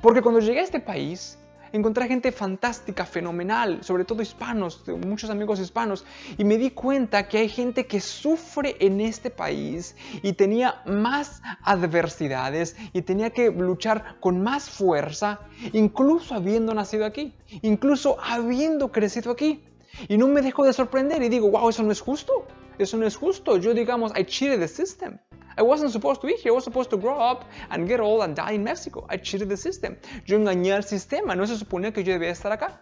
[0.00, 1.38] porque cuando llegué a este país
[1.72, 6.04] encontré gente fantástica, fenomenal, sobre todo hispanos, muchos amigos hispanos,
[6.38, 11.42] y me di cuenta que hay gente que sufre en este país y tenía más
[11.62, 15.40] adversidades y tenía que luchar con más fuerza,
[15.74, 19.62] incluso habiendo nacido aquí, incluso habiendo crecido aquí.
[20.08, 22.46] Y no me dejo de sorprender y digo, wow, eso no es justo.
[22.78, 23.56] Eso no es justo.
[23.56, 25.18] Yo, digamos, I cheated the system.
[25.58, 26.52] I wasn't supposed to be here.
[26.52, 29.04] I was supposed to grow up and get old and die in Mexico.
[29.10, 29.96] I cheated the system.
[30.24, 31.34] Yo engañé al sistema.
[31.34, 32.80] No se suponía que yo debía estar acá.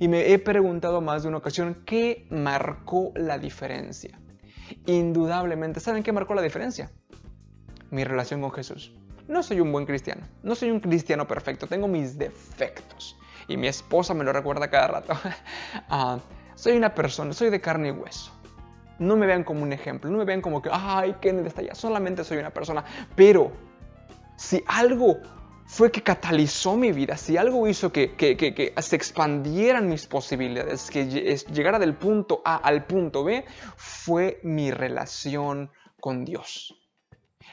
[0.00, 4.18] Y me he preguntado más de una ocasión qué marcó la diferencia.
[4.86, 6.90] Indudablemente, ¿saben qué marcó la diferencia?
[7.90, 8.92] Mi relación con Jesús.
[9.28, 10.26] No soy un buen cristiano.
[10.42, 11.68] No soy un cristiano perfecto.
[11.68, 13.16] Tengo mis defectos.
[13.46, 15.12] Y mi esposa me lo recuerda cada rato.
[15.90, 16.18] uh,
[16.56, 18.39] soy una persona, soy de carne y hueso
[19.00, 21.74] no me vean como un ejemplo, no me vean como que, ay, Kenneth está allá,
[21.74, 22.84] solamente soy una persona.
[23.16, 23.50] Pero
[24.36, 25.18] si algo
[25.66, 30.90] fue que catalizó mi vida, si algo hizo que, que, que, se expandieran mis posibilidades,
[30.90, 33.44] que llegara del punto A al punto B,
[33.76, 36.79] fue mi relación con Dios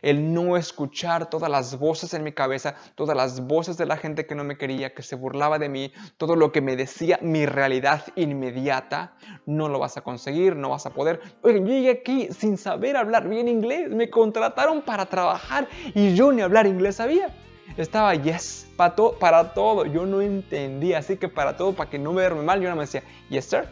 [0.02, 4.26] el no escuchar todas las voces en mi cabeza, todas las voces de la gente
[4.26, 7.46] que no me quería, que se burlaba de mí, todo lo que me decía mi
[7.46, 9.14] realidad inmediata,
[9.46, 11.22] no lo vas a conseguir, no vas a poder.
[11.42, 16.32] Oigan, yo llegué aquí sin saber hablar bien inglés, me contrataron para trabajar y yo
[16.32, 17.34] ni hablar inglés sabía.
[17.76, 22.12] Estaba yes, para, para todo, yo no entendía, así que para todo, para que no
[22.12, 23.66] me verme mal, yo no me decía, yes sir,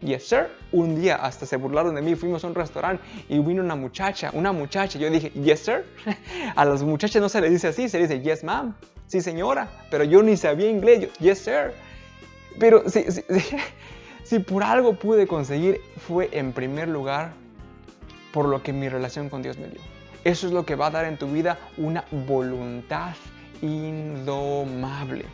[0.00, 0.48] Yes, sir.
[0.72, 2.14] Un día hasta se burlaron de mí.
[2.14, 4.98] Fuimos a un restaurante y vino una muchacha, una muchacha.
[4.98, 5.84] Yo dije, yes, sir.
[6.56, 8.74] A las muchachas no se le dice así, se dice, yes, ma'am.
[9.06, 9.68] Sí, señora.
[9.90, 11.00] Pero yo ni sabía inglés.
[11.00, 11.72] Yo, yes, sir.
[12.58, 13.04] Pero si,
[14.24, 17.32] si por algo pude conseguir, fue en primer lugar
[18.32, 19.80] por lo que mi relación con Dios me dio.
[20.24, 23.14] Eso es lo que va a dar en tu vida una voluntad
[23.62, 25.24] indomable.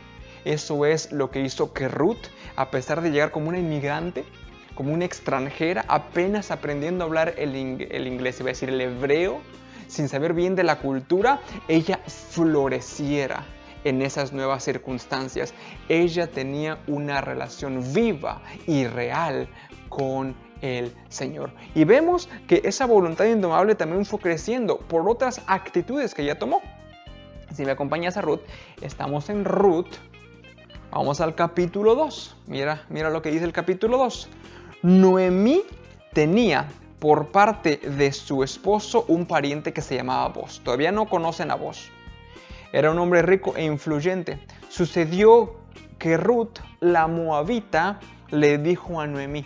[0.45, 4.23] Eso es lo que hizo que Ruth, a pesar de llegar como una inmigrante,
[4.77, 9.41] como una extranjera, apenas aprendiendo a hablar el, inglés, iba a decir el hebreo,
[9.87, 13.43] sin saber bien de la cultura, ella floreciera
[13.83, 15.55] en esas nuevas circunstancias.
[15.89, 19.49] Ella tenía una relación viva y real
[19.89, 21.49] con el Señor.
[21.73, 26.61] Y vemos que esa voluntad indomable también fue creciendo por otras actitudes que ella tomó.
[27.51, 28.41] Si me acompañas a Ruth,
[28.81, 29.89] estamos en Ruth.
[30.91, 32.35] Vamos al capítulo 2.
[32.45, 34.29] Mira, mira lo que dice el capítulo 2.
[34.83, 35.63] Noemí
[36.13, 36.67] tenía
[36.99, 40.61] por parte de su esposo un pariente que se llamaba Boz.
[40.63, 41.89] Todavía no conocen a Boz.
[42.71, 44.39] Era un hombre rico e influyente.
[44.69, 45.55] Sucedió
[45.97, 49.45] que Ruth, la moabita, le dijo a Noemí,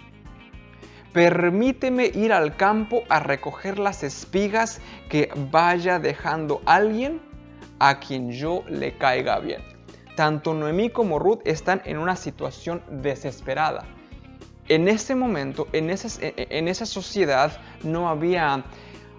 [1.14, 7.22] permíteme ir al campo a recoger las espigas que vaya dejando alguien
[7.80, 9.62] a quien yo le caiga bien.
[10.18, 13.86] Tanto Noemí como Ruth están en una situación desesperada.
[14.72, 18.64] En ese momento, en esa, sociedad, no había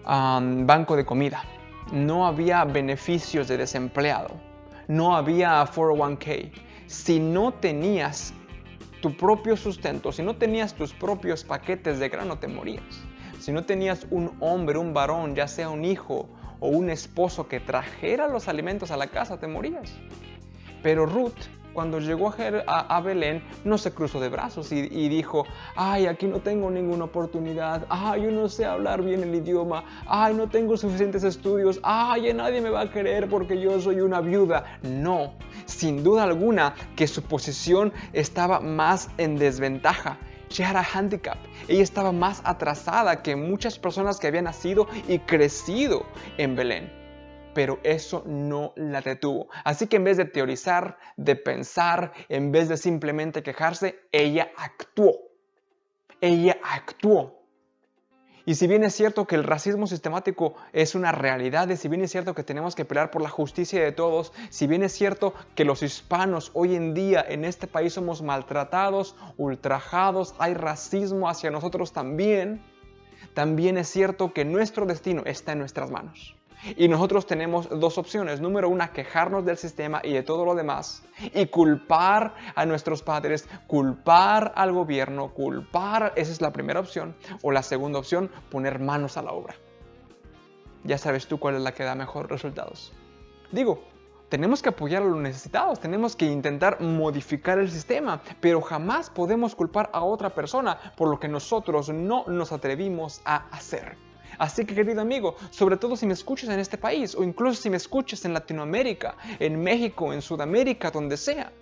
[0.02, 1.44] banco de comida,
[1.92, 4.30] no había beneficios de desempleado,
[4.88, 6.50] no había 401k.
[6.86, 8.32] Si no tenías
[9.02, 13.02] tu propio sustento, si no tenías tus propios paquetes de grano, te morías.
[13.38, 17.60] Si no tenías un hombre, un varón, ya sea un hijo o un esposo que
[17.60, 19.92] trajera los alimentos a la casa, te morías.
[20.82, 21.36] Pero Ruth,
[21.72, 22.32] cuando llegó
[22.66, 25.44] a, Belén, no se cruzó de brazos y, dijo,
[25.76, 30.34] ay, aquí no tengo ninguna oportunidad, ay, yo no sé hablar bien el idioma, ay,
[30.34, 34.78] no tengo suficientes estudios, ay, nadie me va a querer porque yo soy una viuda.
[34.82, 35.34] No,
[35.66, 40.18] sin duda alguna que su posición estaba más en desventaja.
[40.48, 41.38] She had a handicap.
[41.66, 46.04] Ella estaba más atrasada que muchas personas que habían nacido y crecido
[46.36, 47.01] en Belén.
[47.54, 49.48] Pero eso no la detuvo.
[49.64, 55.12] Así que en vez de teorizar, de pensar, en vez de simplemente quejarse, ella actuó.
[56.20, 57.42] Ella actuó.
[58.44, 62.02] Y si bien es cierto que el racismo sistemático es una realidad, y si bien
[62.02, 65.32] es cierto que tenemos que pelear por la justicia de todos, si bien es cierto
[65.54, 71.52] que los hispanos hoy en día en este país somos maltratados, ultrajados, hay racismo hacia
[71.52, 72.60] nosotros también,
[73.32, 76.36] también es cierto que nuestro destino está en nuestras manos.
[76.76, 78.40] Y nosotros tenemos dos opciones.
[78.40, 81.02] Número una, quejarnos del sistema y de todo lo demás.
[81.34, 87.16] Y culpar a nuestros padres, culpar al gobierno, culpar, esa es la primera opción.
[87.42, 89.54] O la segunda opción, poner manos a la obra.
[90.84, 92.92] Ya sabes tú cuál es la que da mejores resultados.
[93.50, 93.82] Digo,
[94.28, 99.54] tenemos que apoyar a los necesitados, tenemos que intentar modificar el sistema, pero jamás podemos
[99.54, 103.96] culpar a otra persona por lo que nosotros no nos atrevimos a hacer.
[104.38, 107.70] Así que querido amigo, sobre todo si me escuchas en este país o incluso si
[107.70, 111.52] me escuchas en Latinoamérica, en México, en Sudamérica, donde sea,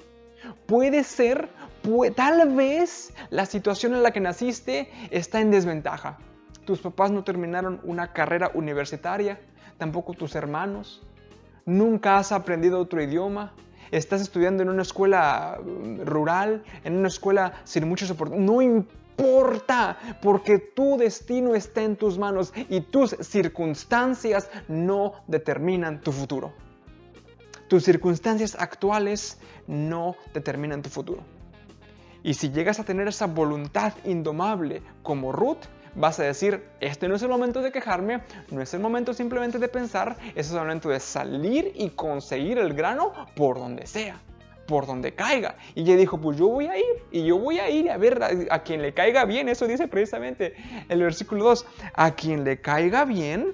[0.66, 1.48] puede ser,
[2.14, 6.18] tal vez la situación en la que naciste está en desventaja.
[6.64, 9.40] Tus papás no terminaron una carrera universitaria,
[9.78, 11.02] tampoco tus hermanos.
[11.64, 13.52] Nunca has aprendido otro idioma.
[13.90, 18.37] Estás estudiando en una escuela mm, rural, en una escuela sin mucho soporte.
[18.38, 18.62] No
[19.20, 26.52] importa porque tu destino está en tus manos y tus circunstancias no determinan tu futuro.
[27.68, 31.22] Tus circunstancias actuales no determinan tu futuro.
[32.22, 37.14] Y si llegas a tener esa voluntad indomable como Ruth, vas a decir, este no
[37.14, 40.88] es el momento de quejarme, no es el momento simplemente de pensar, es el momento
[40.88, 44.20] de salir y conseguir el grano por donde sea
[44.70, 45.56] por donde caiga.
[45.74, 48.22] Y ella dijo, pues yo voy a ir, y yo voy a ir a ver
[48.50, 49.48] a, quien le caiga bien.
[49.48, 50.54] Eso dice precisamente
[50.88, 53.52] el versículo 2, a quien le caiga bien,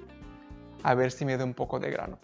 [0.82, 2.18] a ver si me da un poco de grano.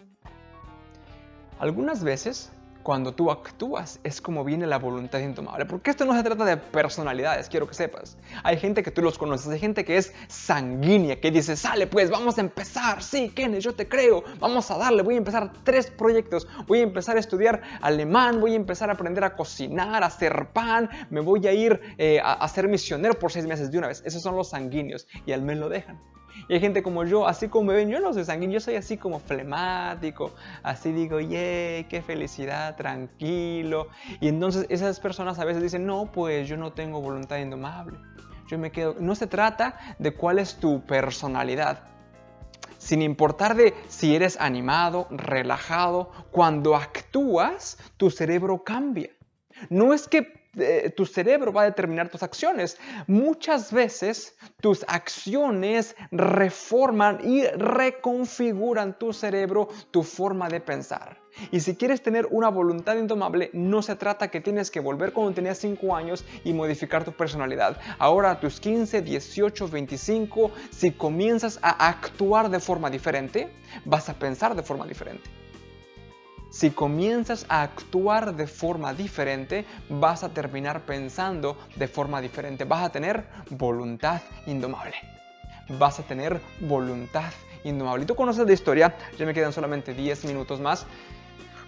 [1.57, 2.51] Algunas veces
[2.83, 5.65] cuando tú actúas es como viene la voluntad intomable.
[5.65, 8.17] Porque esto no se trata de personalidades, quiero que sepas.
[8.43, 12.09] Hay gente que tú los conoces, hay gente que es sanguínea, que dice, sale pues,
[12.09, 13.01] vamos a empezar.
[13.01, 14.23] Sí, Kenneth, yo te creo.
[14.39, 16.47] Vamos a darle, voy a empezar tres proyectos.
[16.67, 20.49] Voy a empezar a estudiar alemán, voy a empezar a aprender a cocinar, a hacer
[20.53, 20.89] pan.
[21.09, 24.03] Me voy a ir eh, a, a ser misionero por seis meses de una vez.
[24.05, 25.99] Esos son los sanguíneos y al menos lo dejan.
[26.47, 29.19] Y hay gente como yo, así como me yo no soy sanguíneo, soy así como
[29.19, 33.87] flemático, así digo, yay, qué felicidad, tranquilo.
[34.19, 37.97] Y entonces esas personas a veces dicen, no, pues yo no tengo voluntad indomable.
[38.47, 41.83] Yo me quedo, no se trata de cuál es tu personalidad,
[42.77, 49.09] sin importar de si eres animado, relajado, cuando actúas, tu cerebro cambia.
[49.69, 50.42] No es que
[50.95, 52.77] tu cerebro va a determinar tus acciones.
[53.07, 61.23] Muchas veces tus acciones reforman y reconfiguran tu cerebro, tu forma de pensar.
[61.51, 65.33] Y si quieres tener una voluntad indomable, no se trata que tienes que volver cuando
[65.33, 67.79] tenías 5 años y modificar tu personalidad.
[67.97, 73.51] Ahora a tus 15, 18, 25, si comienzas a actuar de forma diferente,
[73.85, 75.42] vas a pensar de forma diferente.
[76.53, 82.63] Si comienzas a actuar de forma diferente, vas a terminar pensando de forma diferente.
[82.63, 84.93] Vas a tener voluntad indomable.
[85.79, 88.03] Vas a tener voluntad indomable.
[88.03, 90.85] Y tú conoces la historia, ya me quedan solamente 10 minutos más.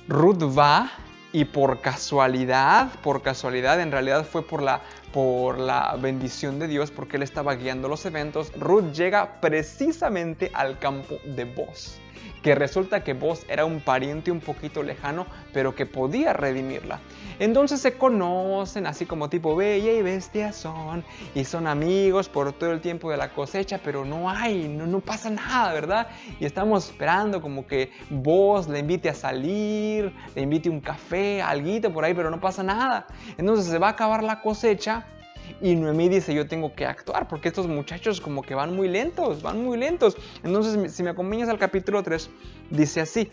[0.08, 0.92] Ruth va
[1.34, 4.82] y por casualidad, por casualidad, en realidad fue por la
[5.16, 10.78] por la bendición de Dios, porque él estaba guiando los eventos, Ruth llega precisamente al
[10.78, 12.02] campo de Boz
[12.46, 17.00] que resulta que vos era un pariente un poquito lejano, pero que podía redimirla.
[17.40, 22.72] Entonces se conocen así como tipo bella y bestia son, y son amigos por todo
[22.72, 26.08] el tiempo de la cosecha, pero no hay, no, no pasa nada, ¿verdad?
[26.40, 31.66] Y estamos esperando como que vos le invite a salir, le invite un café, algo
[31.92, 33.08] por ahí, pero no pasa nada.
[33.40, 35.05] Entonces se va a acabar la cosecha
[35.62, 39.42] y Noemí dice, yo tengo que actuar porque estos muchachos como que van muy lentos,
[39.42, 40.18] van muy lentos.
[40.44, 42.30] Entonces, si me acompañas al capítulo 3,
[42.70, 43.32] dice así,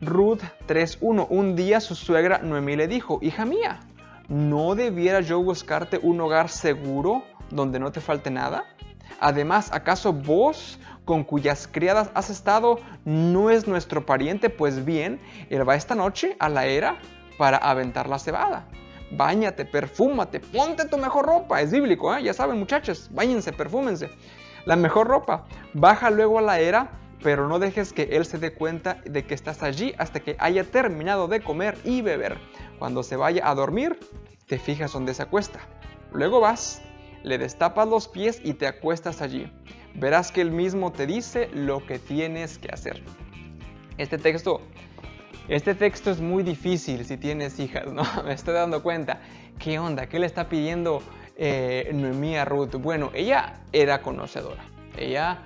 [0.00, 3.80] Ruth 3.1, un día su suegra Noemí le dijo, hija mía,
[4.28, 8.64] ¿no debiera yo buscarte un hogar seguro donde no te falte nada?
[9.20, 14.50] Además, ¿acaso vos con cuyas criadas has estado no es nuestro pariente?
[14.50, 16.98] Pues bien, él va esta noche a la era
[17.38, 18.66] para aventar la cebada.
[19.10, 21.60] Báñate, perfúmate, ponte tu mejor ropa.
[21.60, 22.22] Es bíblico, ¿eh?
[22.22, 24.10] ya saben muchachos, báñense, perfúmense.
[24.64, 25.46] La mejor ropa.
[25.74, 29.34] Baja luego a la era, pero no dejes que él se dé cuenta de que
[29.34, 32.38] estás allí hasta que haya terminado de comer y beber.
[32.78, 33.98] Cuando se vaya a dormir,
[34.46, 35.60] te fijas donde se acuesta.
[36.12, 36.82] Luego vas,
[37.22, 39.50] le destapas los pies y te acuestas allí.
[39.94, 43.02] Verás que él mismo te dice lo que tienes que hacer.
[43.96, 44.60] Este texto
[45.48, 48.02] este texto es muy difícil si tienes hijas, ¿no?
[48.24, 49.20] Me estoy dando cuenta.
[49.58, 50.06] ¿Qué onda?
[50.06, 51.02] ¿Qué le está pidiendo
[51.36, 52.74] eh, Noemí a Ruth?
[52.76, 54.64] Bueno, ella era conocedora.
[54.96, 55.42] Ella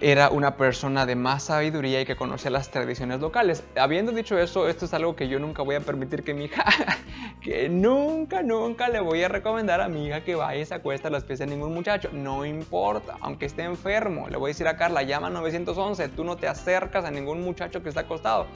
[0.00, 3.64] era una persona de más sabiduría y que conocía las tradiciones locales.
[3.76, 6.64] Habiendo dicho eso, esto es algo que yo nunca voy a permitir que mi hija,
[7.44, 11.08] que nunca, nunca le voy a recomendar a mi hija que vaya y se acueste
[11.08, 12.08] a las pies de ningún muchacho.
[12.10, 14.30] No importa, aunque esté enfermo.
[14.30, 17.82] Le voy a decir a Carla, llama 911, tú no te acercas a ningún muchacho
[17.82, 18.46] que está acostado.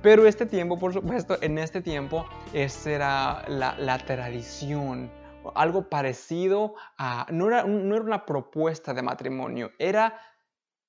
[0.00, 5.10] Pero este tiempo, por supuesto, en este tiempo, esa era la, tradición
[5.54, 10.18] algo parecido a, no era, no era, una propuesta de matrimonio, era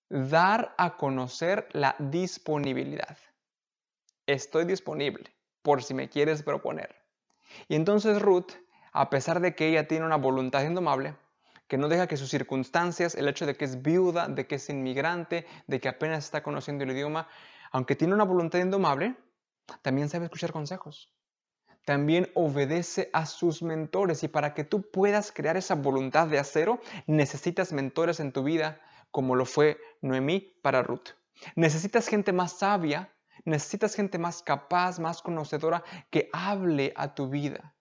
[0.09, 3.17] dar a conocer la disponibilidad.
[4.25, 7.04] Estoy disponible por si me quieres proponer.
[7.67, 8.51] Y entonces Ruth,
[8.91, 11.15] a pesar de que ella tiene una voluntad indomable,
[11.67, 14.69] que no deja que sus circunstancias, el hecho de que es viuda, de que es
[14.69, 17.27] inmigrante, de que apenas está conociendo el idioma,
[17.71, 19.15] aunque tiene una voluntad indomable,
[19.81, 21.11] también sabe escuchar consejos.
[21.85, 26.79] También obedece a sus mentores y para que tú puedas crear esa voluntad de acero,
[27.05, 31.09] necesitas mentores en tu vida, como lo fue Noemí para Ruth.
[31.55, 37.75] Necesitas gente más sabia, necesitas gente más capaz, más conocedora que hable a tu vida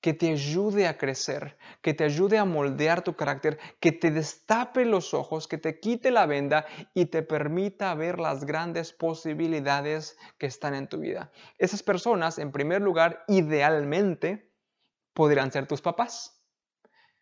[0.00, 4.84] que te ayude a crecer, que te ayude a moldear tu carácter, que te destape
[4.84, 10.46] los ojos, que te quite la venda y te permita ver las grandes posibilidades que
[10.46, 11.30] están en tu vida.
[11.58, 14.50] Esas personas, en primer lugar, idealmente,
[15.12, 16.39] podrían ser tus papás.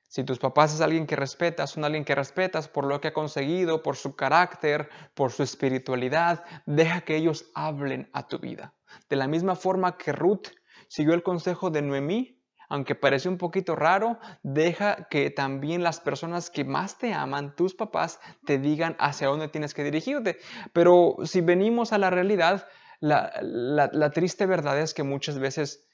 [0.08, 3.12] Si tus papás es alguien que respetas, son alguien que respetas por lo que ha
[3.12, 8.74] conseguido, por su carácter, por su espiritualidad, deja que ellos hablen a tu vida.
[9.10, 10.48] De la misma forma que Ruth
[10.88, 12.38] siguió el consejo de Noemí,
[12.70, 17.74] aunque parece un poquito raro, deja que también las personas que más te aman, tus
[17.74, 20.38] papás, te digan hacia dónde tienes que dirigirte.
[20.72, 22.66] Pero si venimos a la realidad,
[23.00, 25.88] la, triste verdad es que muchas veces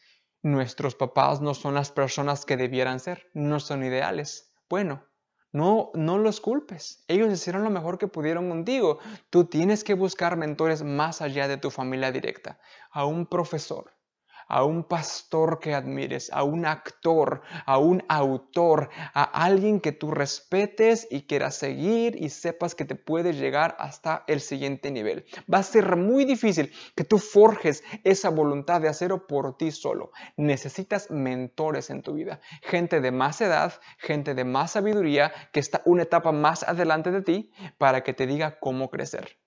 [0.44, 4.54] nuestros papás no son las personas que debieran ser, no son ideales.
[4.68, 5.02] Bueno,
[5.52, 7.02] no, no los culpes.
[7.08, 8.98] Ellos hicieron lo mejor que pudieron contigo.
[9.30, 12.60] Tú tienes que buscar mentores más allá de tu familia directa.
[12.90, 13.96] A un profesor,
[14.48, 20.10] a un pastor que admires, a un actor, a un autor, a alguien que tú
[20.10, 25.24] respetes y quieras seguir y sepas que te puede llegar hasta el siguiente nivel.
[25.52, 30.12] Va a ser muy difícil que tú forjes esa voluntad de acero por ti solo.
[30.36, 35.82] Necesitas mentores en tu vida, gente de más edad, gente de más sabiduría que está
[35.84, 39.38] una etapa más adelante de ti para que te diga cómo crecer.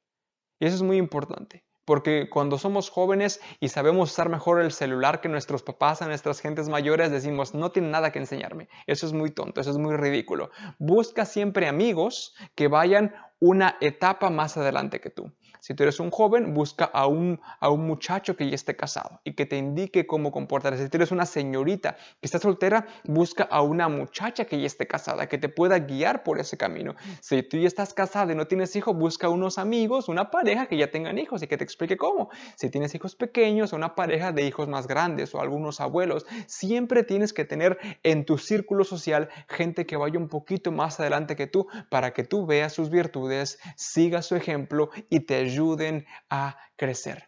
[0.59, 1.63] Y eso es muy importante.
[1.87, 6.41] Porque cuando somos jóvenes y sabemos usar mejor el celular que nuestros papás, a nuestras
[6.41, 8.67] gentes mayores, decimos, no tienen nada que enseñarme.
[8.87, 10.51] Eso es muy tonto, eso es muy ridículo.
[10.79, 15.31] Busca siempre amigos que vayan una etapa más adelante que tú.
[15.59, 19.21] Si tú eres un joven, busca a un, a un muchacho que ya esté casado
[19.23, 20.83] y que te indique cómo comportarse.
[20.83, 24.87] Si tú eres una señorita que está soltera, busca a una muchacha que ya esté
[24.87, 26.95] casada, que te pueda guiar por ese camino.
[27.21, 30.77] Si tú ya estás casada y no tienes hijos, busca unos amigos, una pareja que
[30.77, 32.29] ya tengan hijos y que te explique cómo.
[32.55, 37.33] Si tienes hijos pequeños, una pareja de hijos más grandes o algunos abuelos, siempre tienes
[37.33, 41.67] que tener en tu círculo social gente que vaya un poquito más adelante que tú
[41.89, 47.27] para que tú veas sus virtudes, sigas su ejemplo y te ayuden a crecer.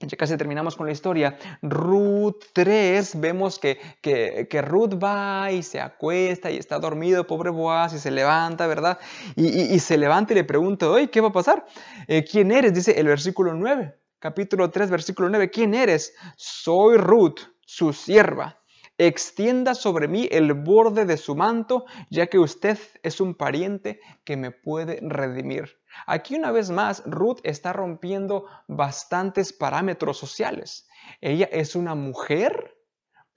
[0.00, 1.36] Ya casi terminamos con la historia.
[1.60, 7.94] Ruth 3, vemos que, que, Ruth va y se acuesta y está dormido, pobre Boaz,
[7.94, 9.00] y se levanta, ¿verdad?
[9.34, 11.66] Y, se levanta y le pregunta, oye, ¿qué va a pasar?
[12.06, 12.72] Eh, ¿Quién eres?
[12.74, 16.14] Dice el versículo 9, capítulo 3, versículo 9, ¿quién eres?
[16.36, 18.60] Soy Ruth, su sierva.
[18.98, 24.36] Extienda sobre mí el borde de su manto, ya que usted es un pariente que
[24.36, 25.77] me puede redimir.
[26.06, 30.88] Aquí una vez más, Ruth está rompiendo bastantes parámetros sociales.
[31.20, 32.77] Ella es una mujer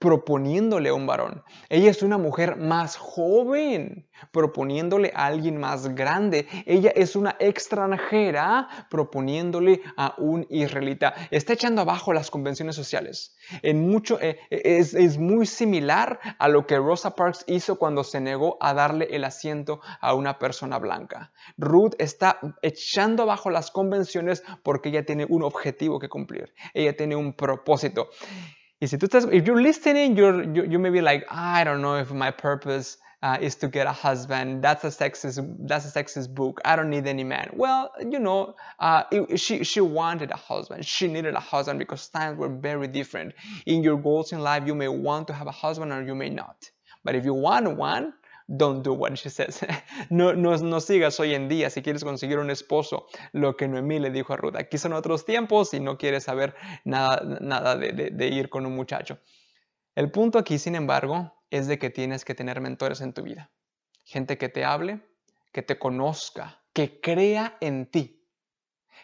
[0.02, 1.44] proponiéndole a un varón.
[1.68, 6.48] Ella es una mujer más joven, proponiéndole a alguien más grande.
[6.66, 11.14] Ella es una extranjera, proponiéndole a un israelita.
[11.30, 13.36] Está echando abajo las convenciones sociales.
[13.62, 13.74] Eh,
[14.50, 19.22] es muy similar a lo que Rosa Parks hizo cuando se negó a darle el
[19.22, 21.32] asiento a una persona blanca.
[21.56, 26.52] Ruth está echando abajo las convenciones porque ella tiene un objetivo que cumplir.
[26.74, 28.08] Ella tiene un propósito.
[28.82, 32.96] If you're listening, you're, you, you may be like, I don't know if my purpose
[33.22, 34.64] uh, is to get a husband.
[34.64, 36.60] That's a sexist, that's a sexist book.
[36.64, 37.50] I don't need any man.
[37.52, 40.84] Well, you know, uh, it, she, she wanted a husband.
[40.84, 43.34] She needed a husband because times were very different.
[43.66, 46.30] In your goals in life, you may want to have a husband or you may
[46.30, 46.68] not.
[47.04, 48.12] But if you want one,
[48.46, 49.60] don't do what she says.
[50.10, 53.98] No, no, no, sigas hoy en día si quieres conseguir un esposo, lo que Noemí
[53.98, 54.56] le dijo a Ruth.
[54.56, 58.74] Aquí son otros tiempos y no quieres saber nada, nada de, de ir con un
[58.74, 59.18] muchacho.
[59.94, 63.50] El punto aquí, sin embargo, es de que tienes que tener mentores en tu vida.
[64.04, 65.00] Gente que te hable,
[65.52, 68.21] que te conozca, que crea en ti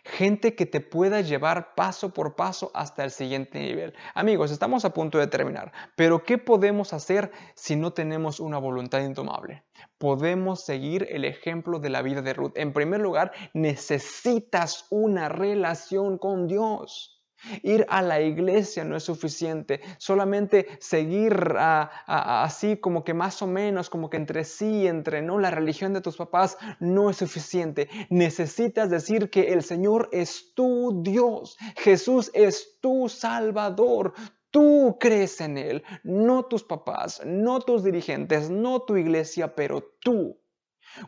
[0.08, 3.94] gente que te pueda llevar paso por paso hasta el siguiente nivel.
[4.14, 9.00] Amigos, estamos a punto de terminar, pero ¿qué podemos hacer si no tenemos una voluntad
[9.00, 9.64] intomable?
[9.98, 12.52] Podemos seguir el ejemplo de la vida de Ruth.
[12.56, 17.17] En primer lugar, necesitas una relación con Dios.
[17.62, 23.90] Ir a la iglesia no es suficiente, solamente seguir así como que más o menos,
[23.90, 27.88] como que entre sí, entre no, la religión de tus papás no es suficiente.
[28.10, 34.14] Necesitas decir que el Señor es tu Dios, Jesús es tu Salvador,
[34.50, 40.40] Tú crees en Él, no tus papás, no tus dirigentes, no tu iglesia, pero tú.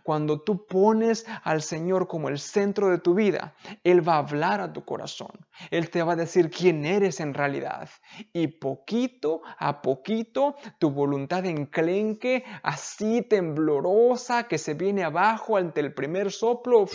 [0.03, 3.55] Cuando tú pones al Señor como el centro de tu vida,
[3.85, 5.47] Él va a hablar a tu corazón.
[5.71, 7.89] Él te va a decir quién eres en realidad.
[8.33, 15.95] Y poquito a poquito tu voluntad enclenque, así temblorosa, que se viene abajo ante el
[15.95, 16.87] primer soplo,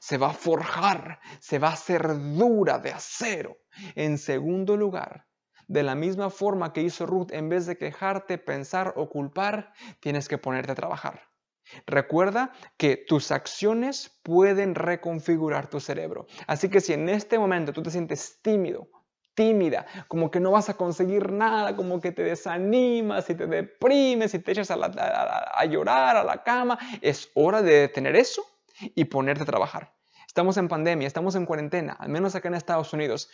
[0.00, 2.02] se va a forjar, se va a hacer
[2.36, 3.56] dura de acero.
[3.94, 5.26] En segundo lugar,
[5.68, 10.28] de la misma forma que hizo Ruth, en vez de quejarte, pensar o culpar, tienes
[10.28, 11.29] que ponerte a trabajar.
[11.86, 16.26] Recuerda que tus acciones pueden reconfigurar tu cerebro.
[16.46, 18.88] Así que si en este momento tú te sientes tímido,
[19.34, 24.34] tímida, como que no vas a conseguir nada, como que te desanimas y te deprimes
[24.34, 28.44] y te echas a, llorar a la cama, es hora de detener eso
[28.94, 29.94] y ponerte a trabajar.
[30.26, 33.30] Estamos en pandemia, estamos en cuarentena, al menos acá en Estados Unidos.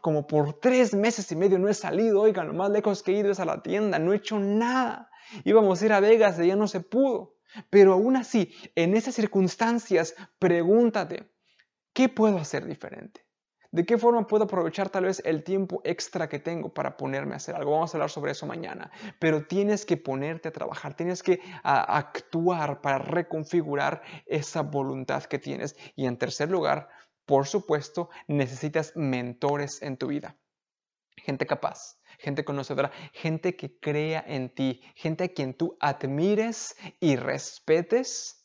[0.00, 3.16] Como por tres meses y medio no he salido, oigan, lo más lejos que he
[3.16, 5.10] ido es a la tienda, no he hecho nada.
[5.44, 7.39] Íbamos a ir a Vegas y ya no se pudo.
[7.70, 11.30] Pero aún así, en esas circunstancias, pregúntate,
[11.92, 13.24] ¿qué puedo hacer diferente?
[13.72, 17.36] ¿De qué forma puedo aprovechar tal vez el tiempo extra que tengo para ponerme a
[17.36, 17.70] hacer algo?
[17.70, 18.90] Vamos a hablar sobre eso mañana.
[19.20, 25.76] Pero tienes que ponerte a trabajar, tienes que actuar para reconfigurar esa voluntad que tienes.
[25.94, 26.88] Y en tercer lugar,
[27.26, 30.36] por supuesto, necesitas mentores en tu vida.
[31.16, 37.16] Gente capaz, gente conocedora, gente que crea en ti, gente a quien tú admires y
[37.16, 38.40] respetes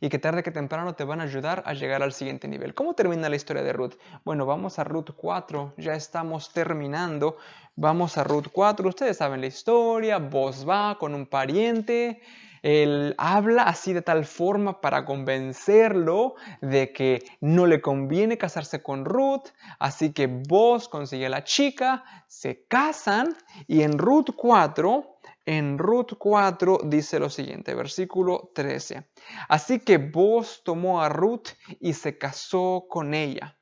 [0.00, 2.74] y que tarde que temprano te van a ayudar a llegar al siguiente nivel.
[2.74, 3.94] ¿Cómo termina la historia de Ruth?
[4.24, 7.36] Bueno, vamos a Ruth 4, ya estamos terminando.
[7.76, 12.22] Vamos a Ruth 4, ustedes saben la historia, vos va con un pariente,
[12.64, 19.04] él habla así de tal forma para convencerlo de que no le conviene casarse con
[19.04, 19.48] Ruth,
[19.78, 23.36] así que vos consigue a la chica, se casan
[23.66, 29.10] y en Ruth 4 en Ruth 4 dice lo siguiente, versículo 13.
[29.50, 31.48] Así que vos tomó a Ruth
[31.80, 33.58] y se casó con ella.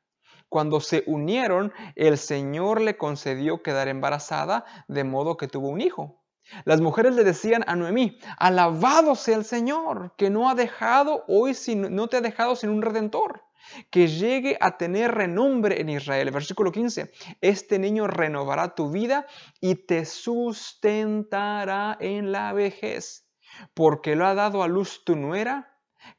[0.49, 6.22] Cuando se unieron, el Señor le concedió quedar embarazada, de modo que tuvo un hijo.
[6.65, 11.55] Las mujeres le decían a Noemí, alabado sea el Señor, que no ha dejado hoy
[11.55, 13.43] sin, no te ha dejado sin un redentor,
[13.91, 16.31] que llegue a tener renombre en Israel.
[16.31, 19.27] Versículo 15, este niño renovará tu vida
[19.61, 23.29] y te sustentará en la vejez,
[23.75, 25.69] porque lo ha dado a luz tu nuera,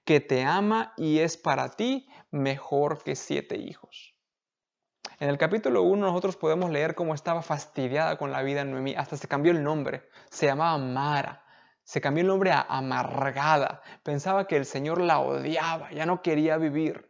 [0.05, 4.12] que te ama y es para ti mejor que siete hijos.
[5.23, 9.15] En el capítulo 1 nosotros podemos leer cómo estaba fastidiada con la vida Noemí, hasta
[9.15, 11.45] se cambió el nombre, se llamaba Mara,
[11.81, 16.57] se cambió el nombre a amargada, pensaba que el Señor la odiaba, ya no quería
[16.57, 17.09] vivir,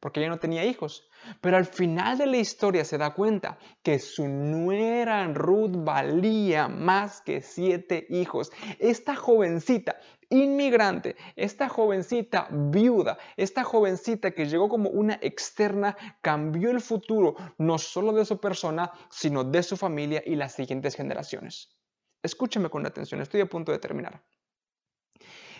[0.00, 1.06] porque ya no tenía hijos.
[1.42, 7.20] Pero al final de la historia se da cuenta que su nuera Ruth valía más
[7.20, 8.50] que siete hijos.
[8.78, 9.96] Esta jovencita
[10.30, 17.78] inmigrante, esta jovencita viuda, esta jovencita que llegó como una externa, cambió el futuro no
[17.78, 21.76] solo de su persona, sino de su familia y las siguientes generaciones.
[22.22, 24.22] Escúchame con atención, estoy a punto de terminar.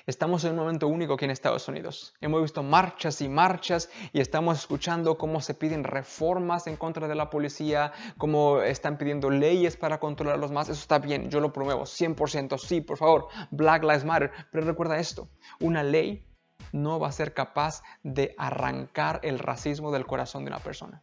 [0.07, 2.15] Estamos en un momento único aquí en Estados Unidos.
[2.21, 7.15] Hemos visto marchas y marchas y estamos escuchando cómo se piden reformas en contra de
[7.15, 10.69] la policía, cómo están pidiendo leyes para controlarlos más.
[10.69, 12.59] Eso está bien, yo lo promuevo 100%.
[12.59, 14.31] Sí, por favor, Black Lives Matter.
[14.51, 15.29] Pero recuerda esto,
[15.61, 16.27] una ley
[16.73, 21.03] no va a ser capaz de arrancar el racismo del corazón de una persona.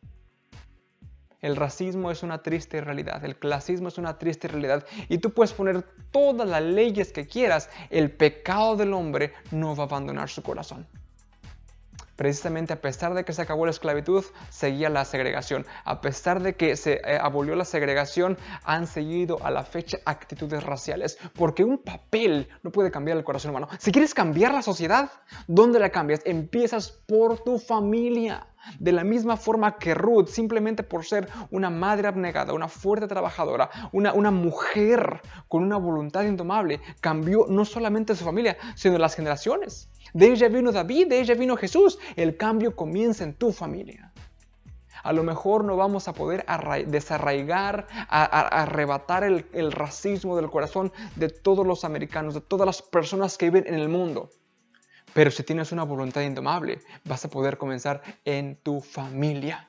[1.41, 5.53] El racismo es una triste realidad, el clasismo es una triste realidad y tú puedes
[5.53, 10.41] poner todas las leyes que quieras, el pecado del hombre no va a abandonar su
[10.41, 10.87] corazón.
[12.17, 15.65] Precisamente a pesar de que se acabó la esclavitud, seguía la segregación.
[15.85, 20.63] A pesar de que se eh, abolió la segregación, han seguido a la fecha actitudes
[20.63, 21.19] raciales.
[21.35, 23.69] Porque un papel no puede cambiar el corazón humano.
[23.79, 25.11] Si quieres cambiar la sociedad,
[25.47, 26.21] ¿dónde la cambias?
[26.25, 28.47] Empiezas por tu familia.
[28.79, 33.69] De la misma forma que Ruth, simplemente por ser una madre abnegada, una fuerte trabajadora,
[33.93, 39.89] una, una mujer con una voluntad indomable, cambió no solamente su familia, sino las generaciones.
[40.13, 41.99] De ella vino David, de ella vino Jesús.
[42.15, 44.11] El cambio comienza en tu familia.
[45.03, 46.45] A lo mejor no vamos a poder
[46.87, 53.49] desarraigar, arrebatar el racismo del corazón de todos los americanos, de todas las personas que
[53.49, 54.29] viven en el mundo.
[55.13, 59.67] Pero si tienes una voluntad indomable, vas a poder comenzar en tu familia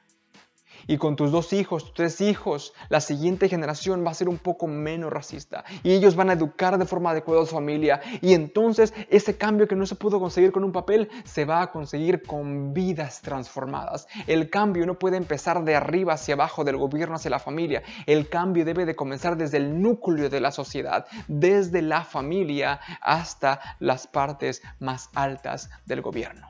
[0.88, 4.38] y con tus dos hijos, tus tres hijos, la siguiente generación va a ser un
[4.38, 8.34] poco menos racista y ellos van a educar de forma adecuada a su familia y
[8.34, 12.22] entonces ese cambio que no se pudo conseguir con un papel se va a conseguir
[12.22, 14.08] con vidas transformadas.
[14.26, 17.82] El cambio no puede empezar de arriba hacia abajo, del gobierno hacia la familia.
[18.06, 23.60] El cambio debe de comenzar desde el núcleo de la sociedad, desde la familia hasta
[23.78, 26.48] las partes más altas del gobierno.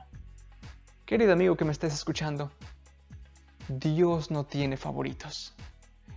[1.05, 2.51] Querido amigo que me estés escuchando,
[3.69, 5.53] Dios no tiene favoritos.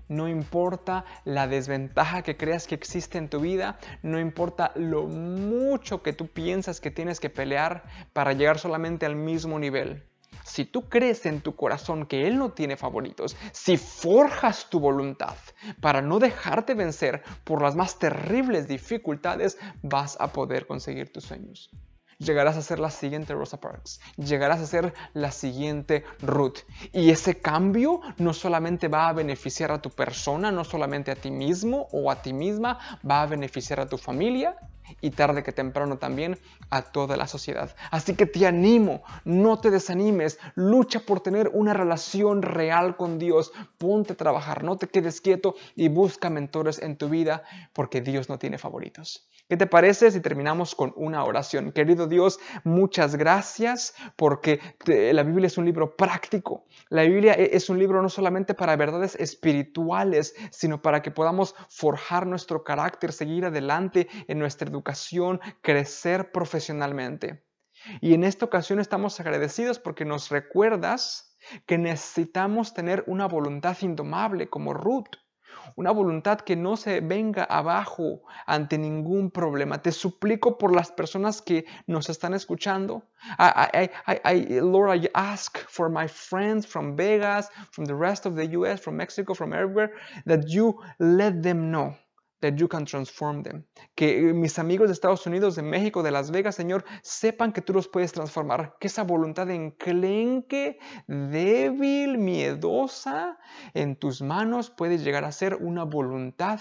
[0.09, 6.03] No importa la desventaja que creas que existe en tu vida, no importa lo mucho
[6.03, 10.03] que tú piensas que tienes que pelear para llegar solamente al mismo nivel.
[10.45, 15.37] Si tú crees en tu corazón que Él no tiene favoritos, si forjas tu voluntad
[15.81, 21.71] para no dejarte vencer por las más terribles dificultades, vas a poder conseguir tus sueños
[22.25, 26.59] llegarás a ser la siguiente Rosa Parks, llegarás a ser la siguiente Ruth.
[26.93, 31.31] Y ese cambio no solamente va a beneficiar a tu persona, no solamente a ti
[31.31, 34.57] mismo o a ti misma, va a beneficiar a tu familia
[35.01, 36.39] y tarde que temprano también
[36.71, 37.75] a toda la sociedad.
[37.91, 43.53] Así que te animo, no te desanimes, lucha por tener una relación real con Dios,
[43.79, 47.43] ponte a trabajar, no te quedes quieto y busca mentores en tu vida
[47.73, 49.29] porque Dios no tiene favoritos.
[49.53, 51.73] ¿Qué te parece si terminamos con una oración?
[51.73, 56.65] Querido Dios, muchas gracias porque la Biblia es un libro práctico.
[56.89, 61.55] La Biblia e, es un libro no solamente para verdades espirituales, sino para que podamos
[61.69, 67.45] forjar nuestro carácter, seguir adelante en nuestra educación, crecer profesionalmente.
[68.01, 71.37] Y en esta ocasión estamos agradecidos porque nos recuerdas
[71.67, 75.17] que necesitamos tener una voluntad indomable como Ruth
[75.77, 79.83] una voluntad que no se venga abajo ante ningún problema.
[79.83, 83.05] Te suplico por las personas que nos están escuchando.
[83.39, 88.47] I, I, Lord, I ask for my friends from Vegas, from the rest of the
[88.59, 89.93] US, from Mexico, from everywhere,
[90.27, 91.95] that you let them know
[92.43, 93.65] that you can transform them.
[93.95, 97.63] Que eh, mis amigos de Estados Unidos, de México, de Las Vegas, Señor, sepan que
[97.63, 98.77] tú los puedes transformar.
[98.79, 103.39] Que esa voluntad enclenque, débil, miedosa,
[103.73, 106.61] en tus manos puede llegar a ser una voluntad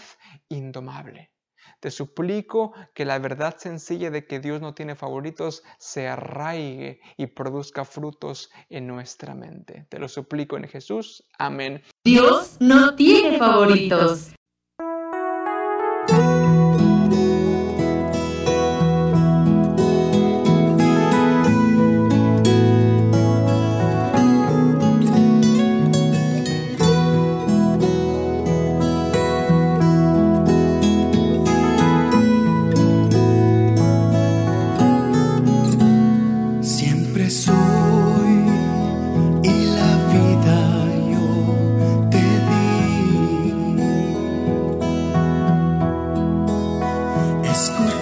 [0.49, 1.31] indomable.
[1.79, 7.25] Te suplico que la verdad sencilla de que Dios no tiene favoritos se arraigue y
[7.25, 9.87] produzca frutos en nuestra mente.
[9.89, 11.25] Te lo suplico en Jesús.
[11.39, 11.81] Amén.
[12.03, 14.31] Dios no tiene favoritos.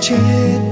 [0.10, 0.68] chết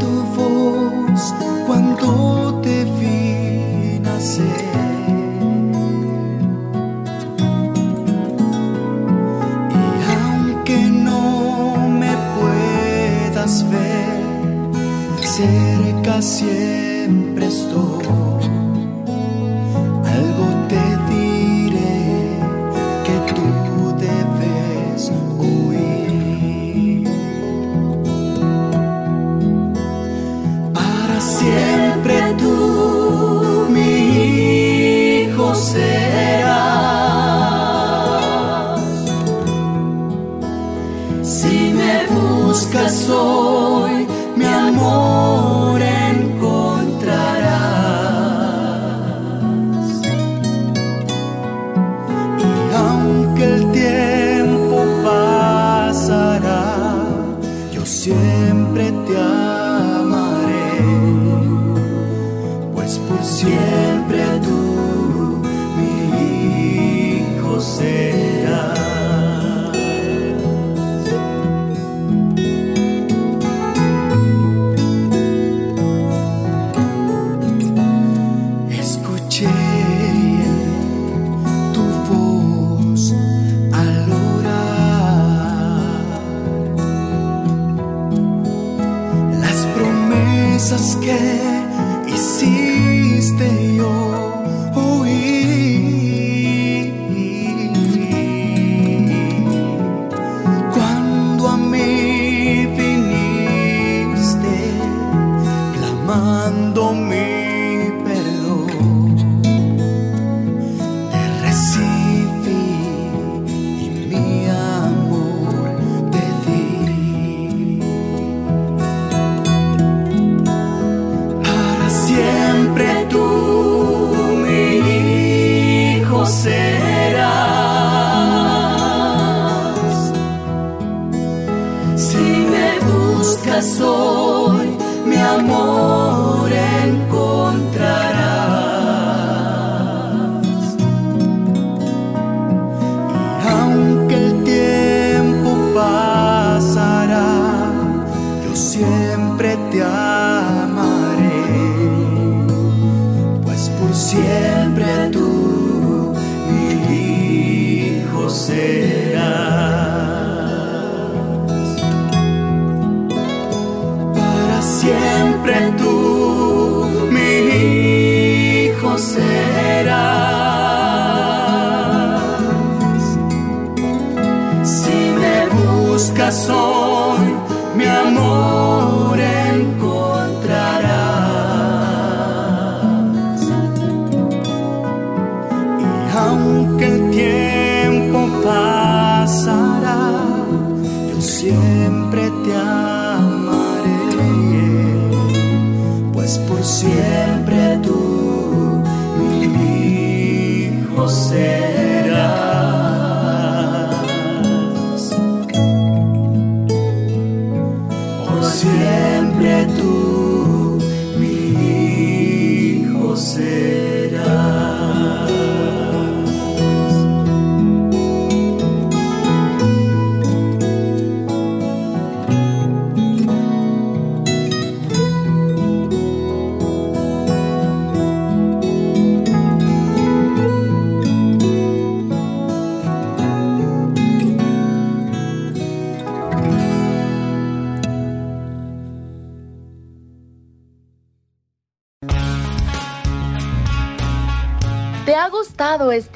[90.67, 91.66] forças quer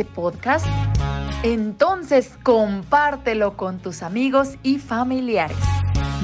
[0.01, 0.65] Este podcast,
[1.43, 5.57] entonces compártelo con tus amigos y familiares.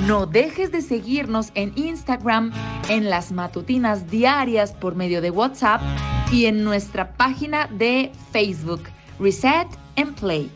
[0.08, 2.52] No dejes de seguirnos en Instagram,
[2.90, 5.80] en las matutinas diarias por medio de WhatsApp
[6.32, 8.82] y en nuestra página de Facebook,
[9.20, 10.52] Reset and Play.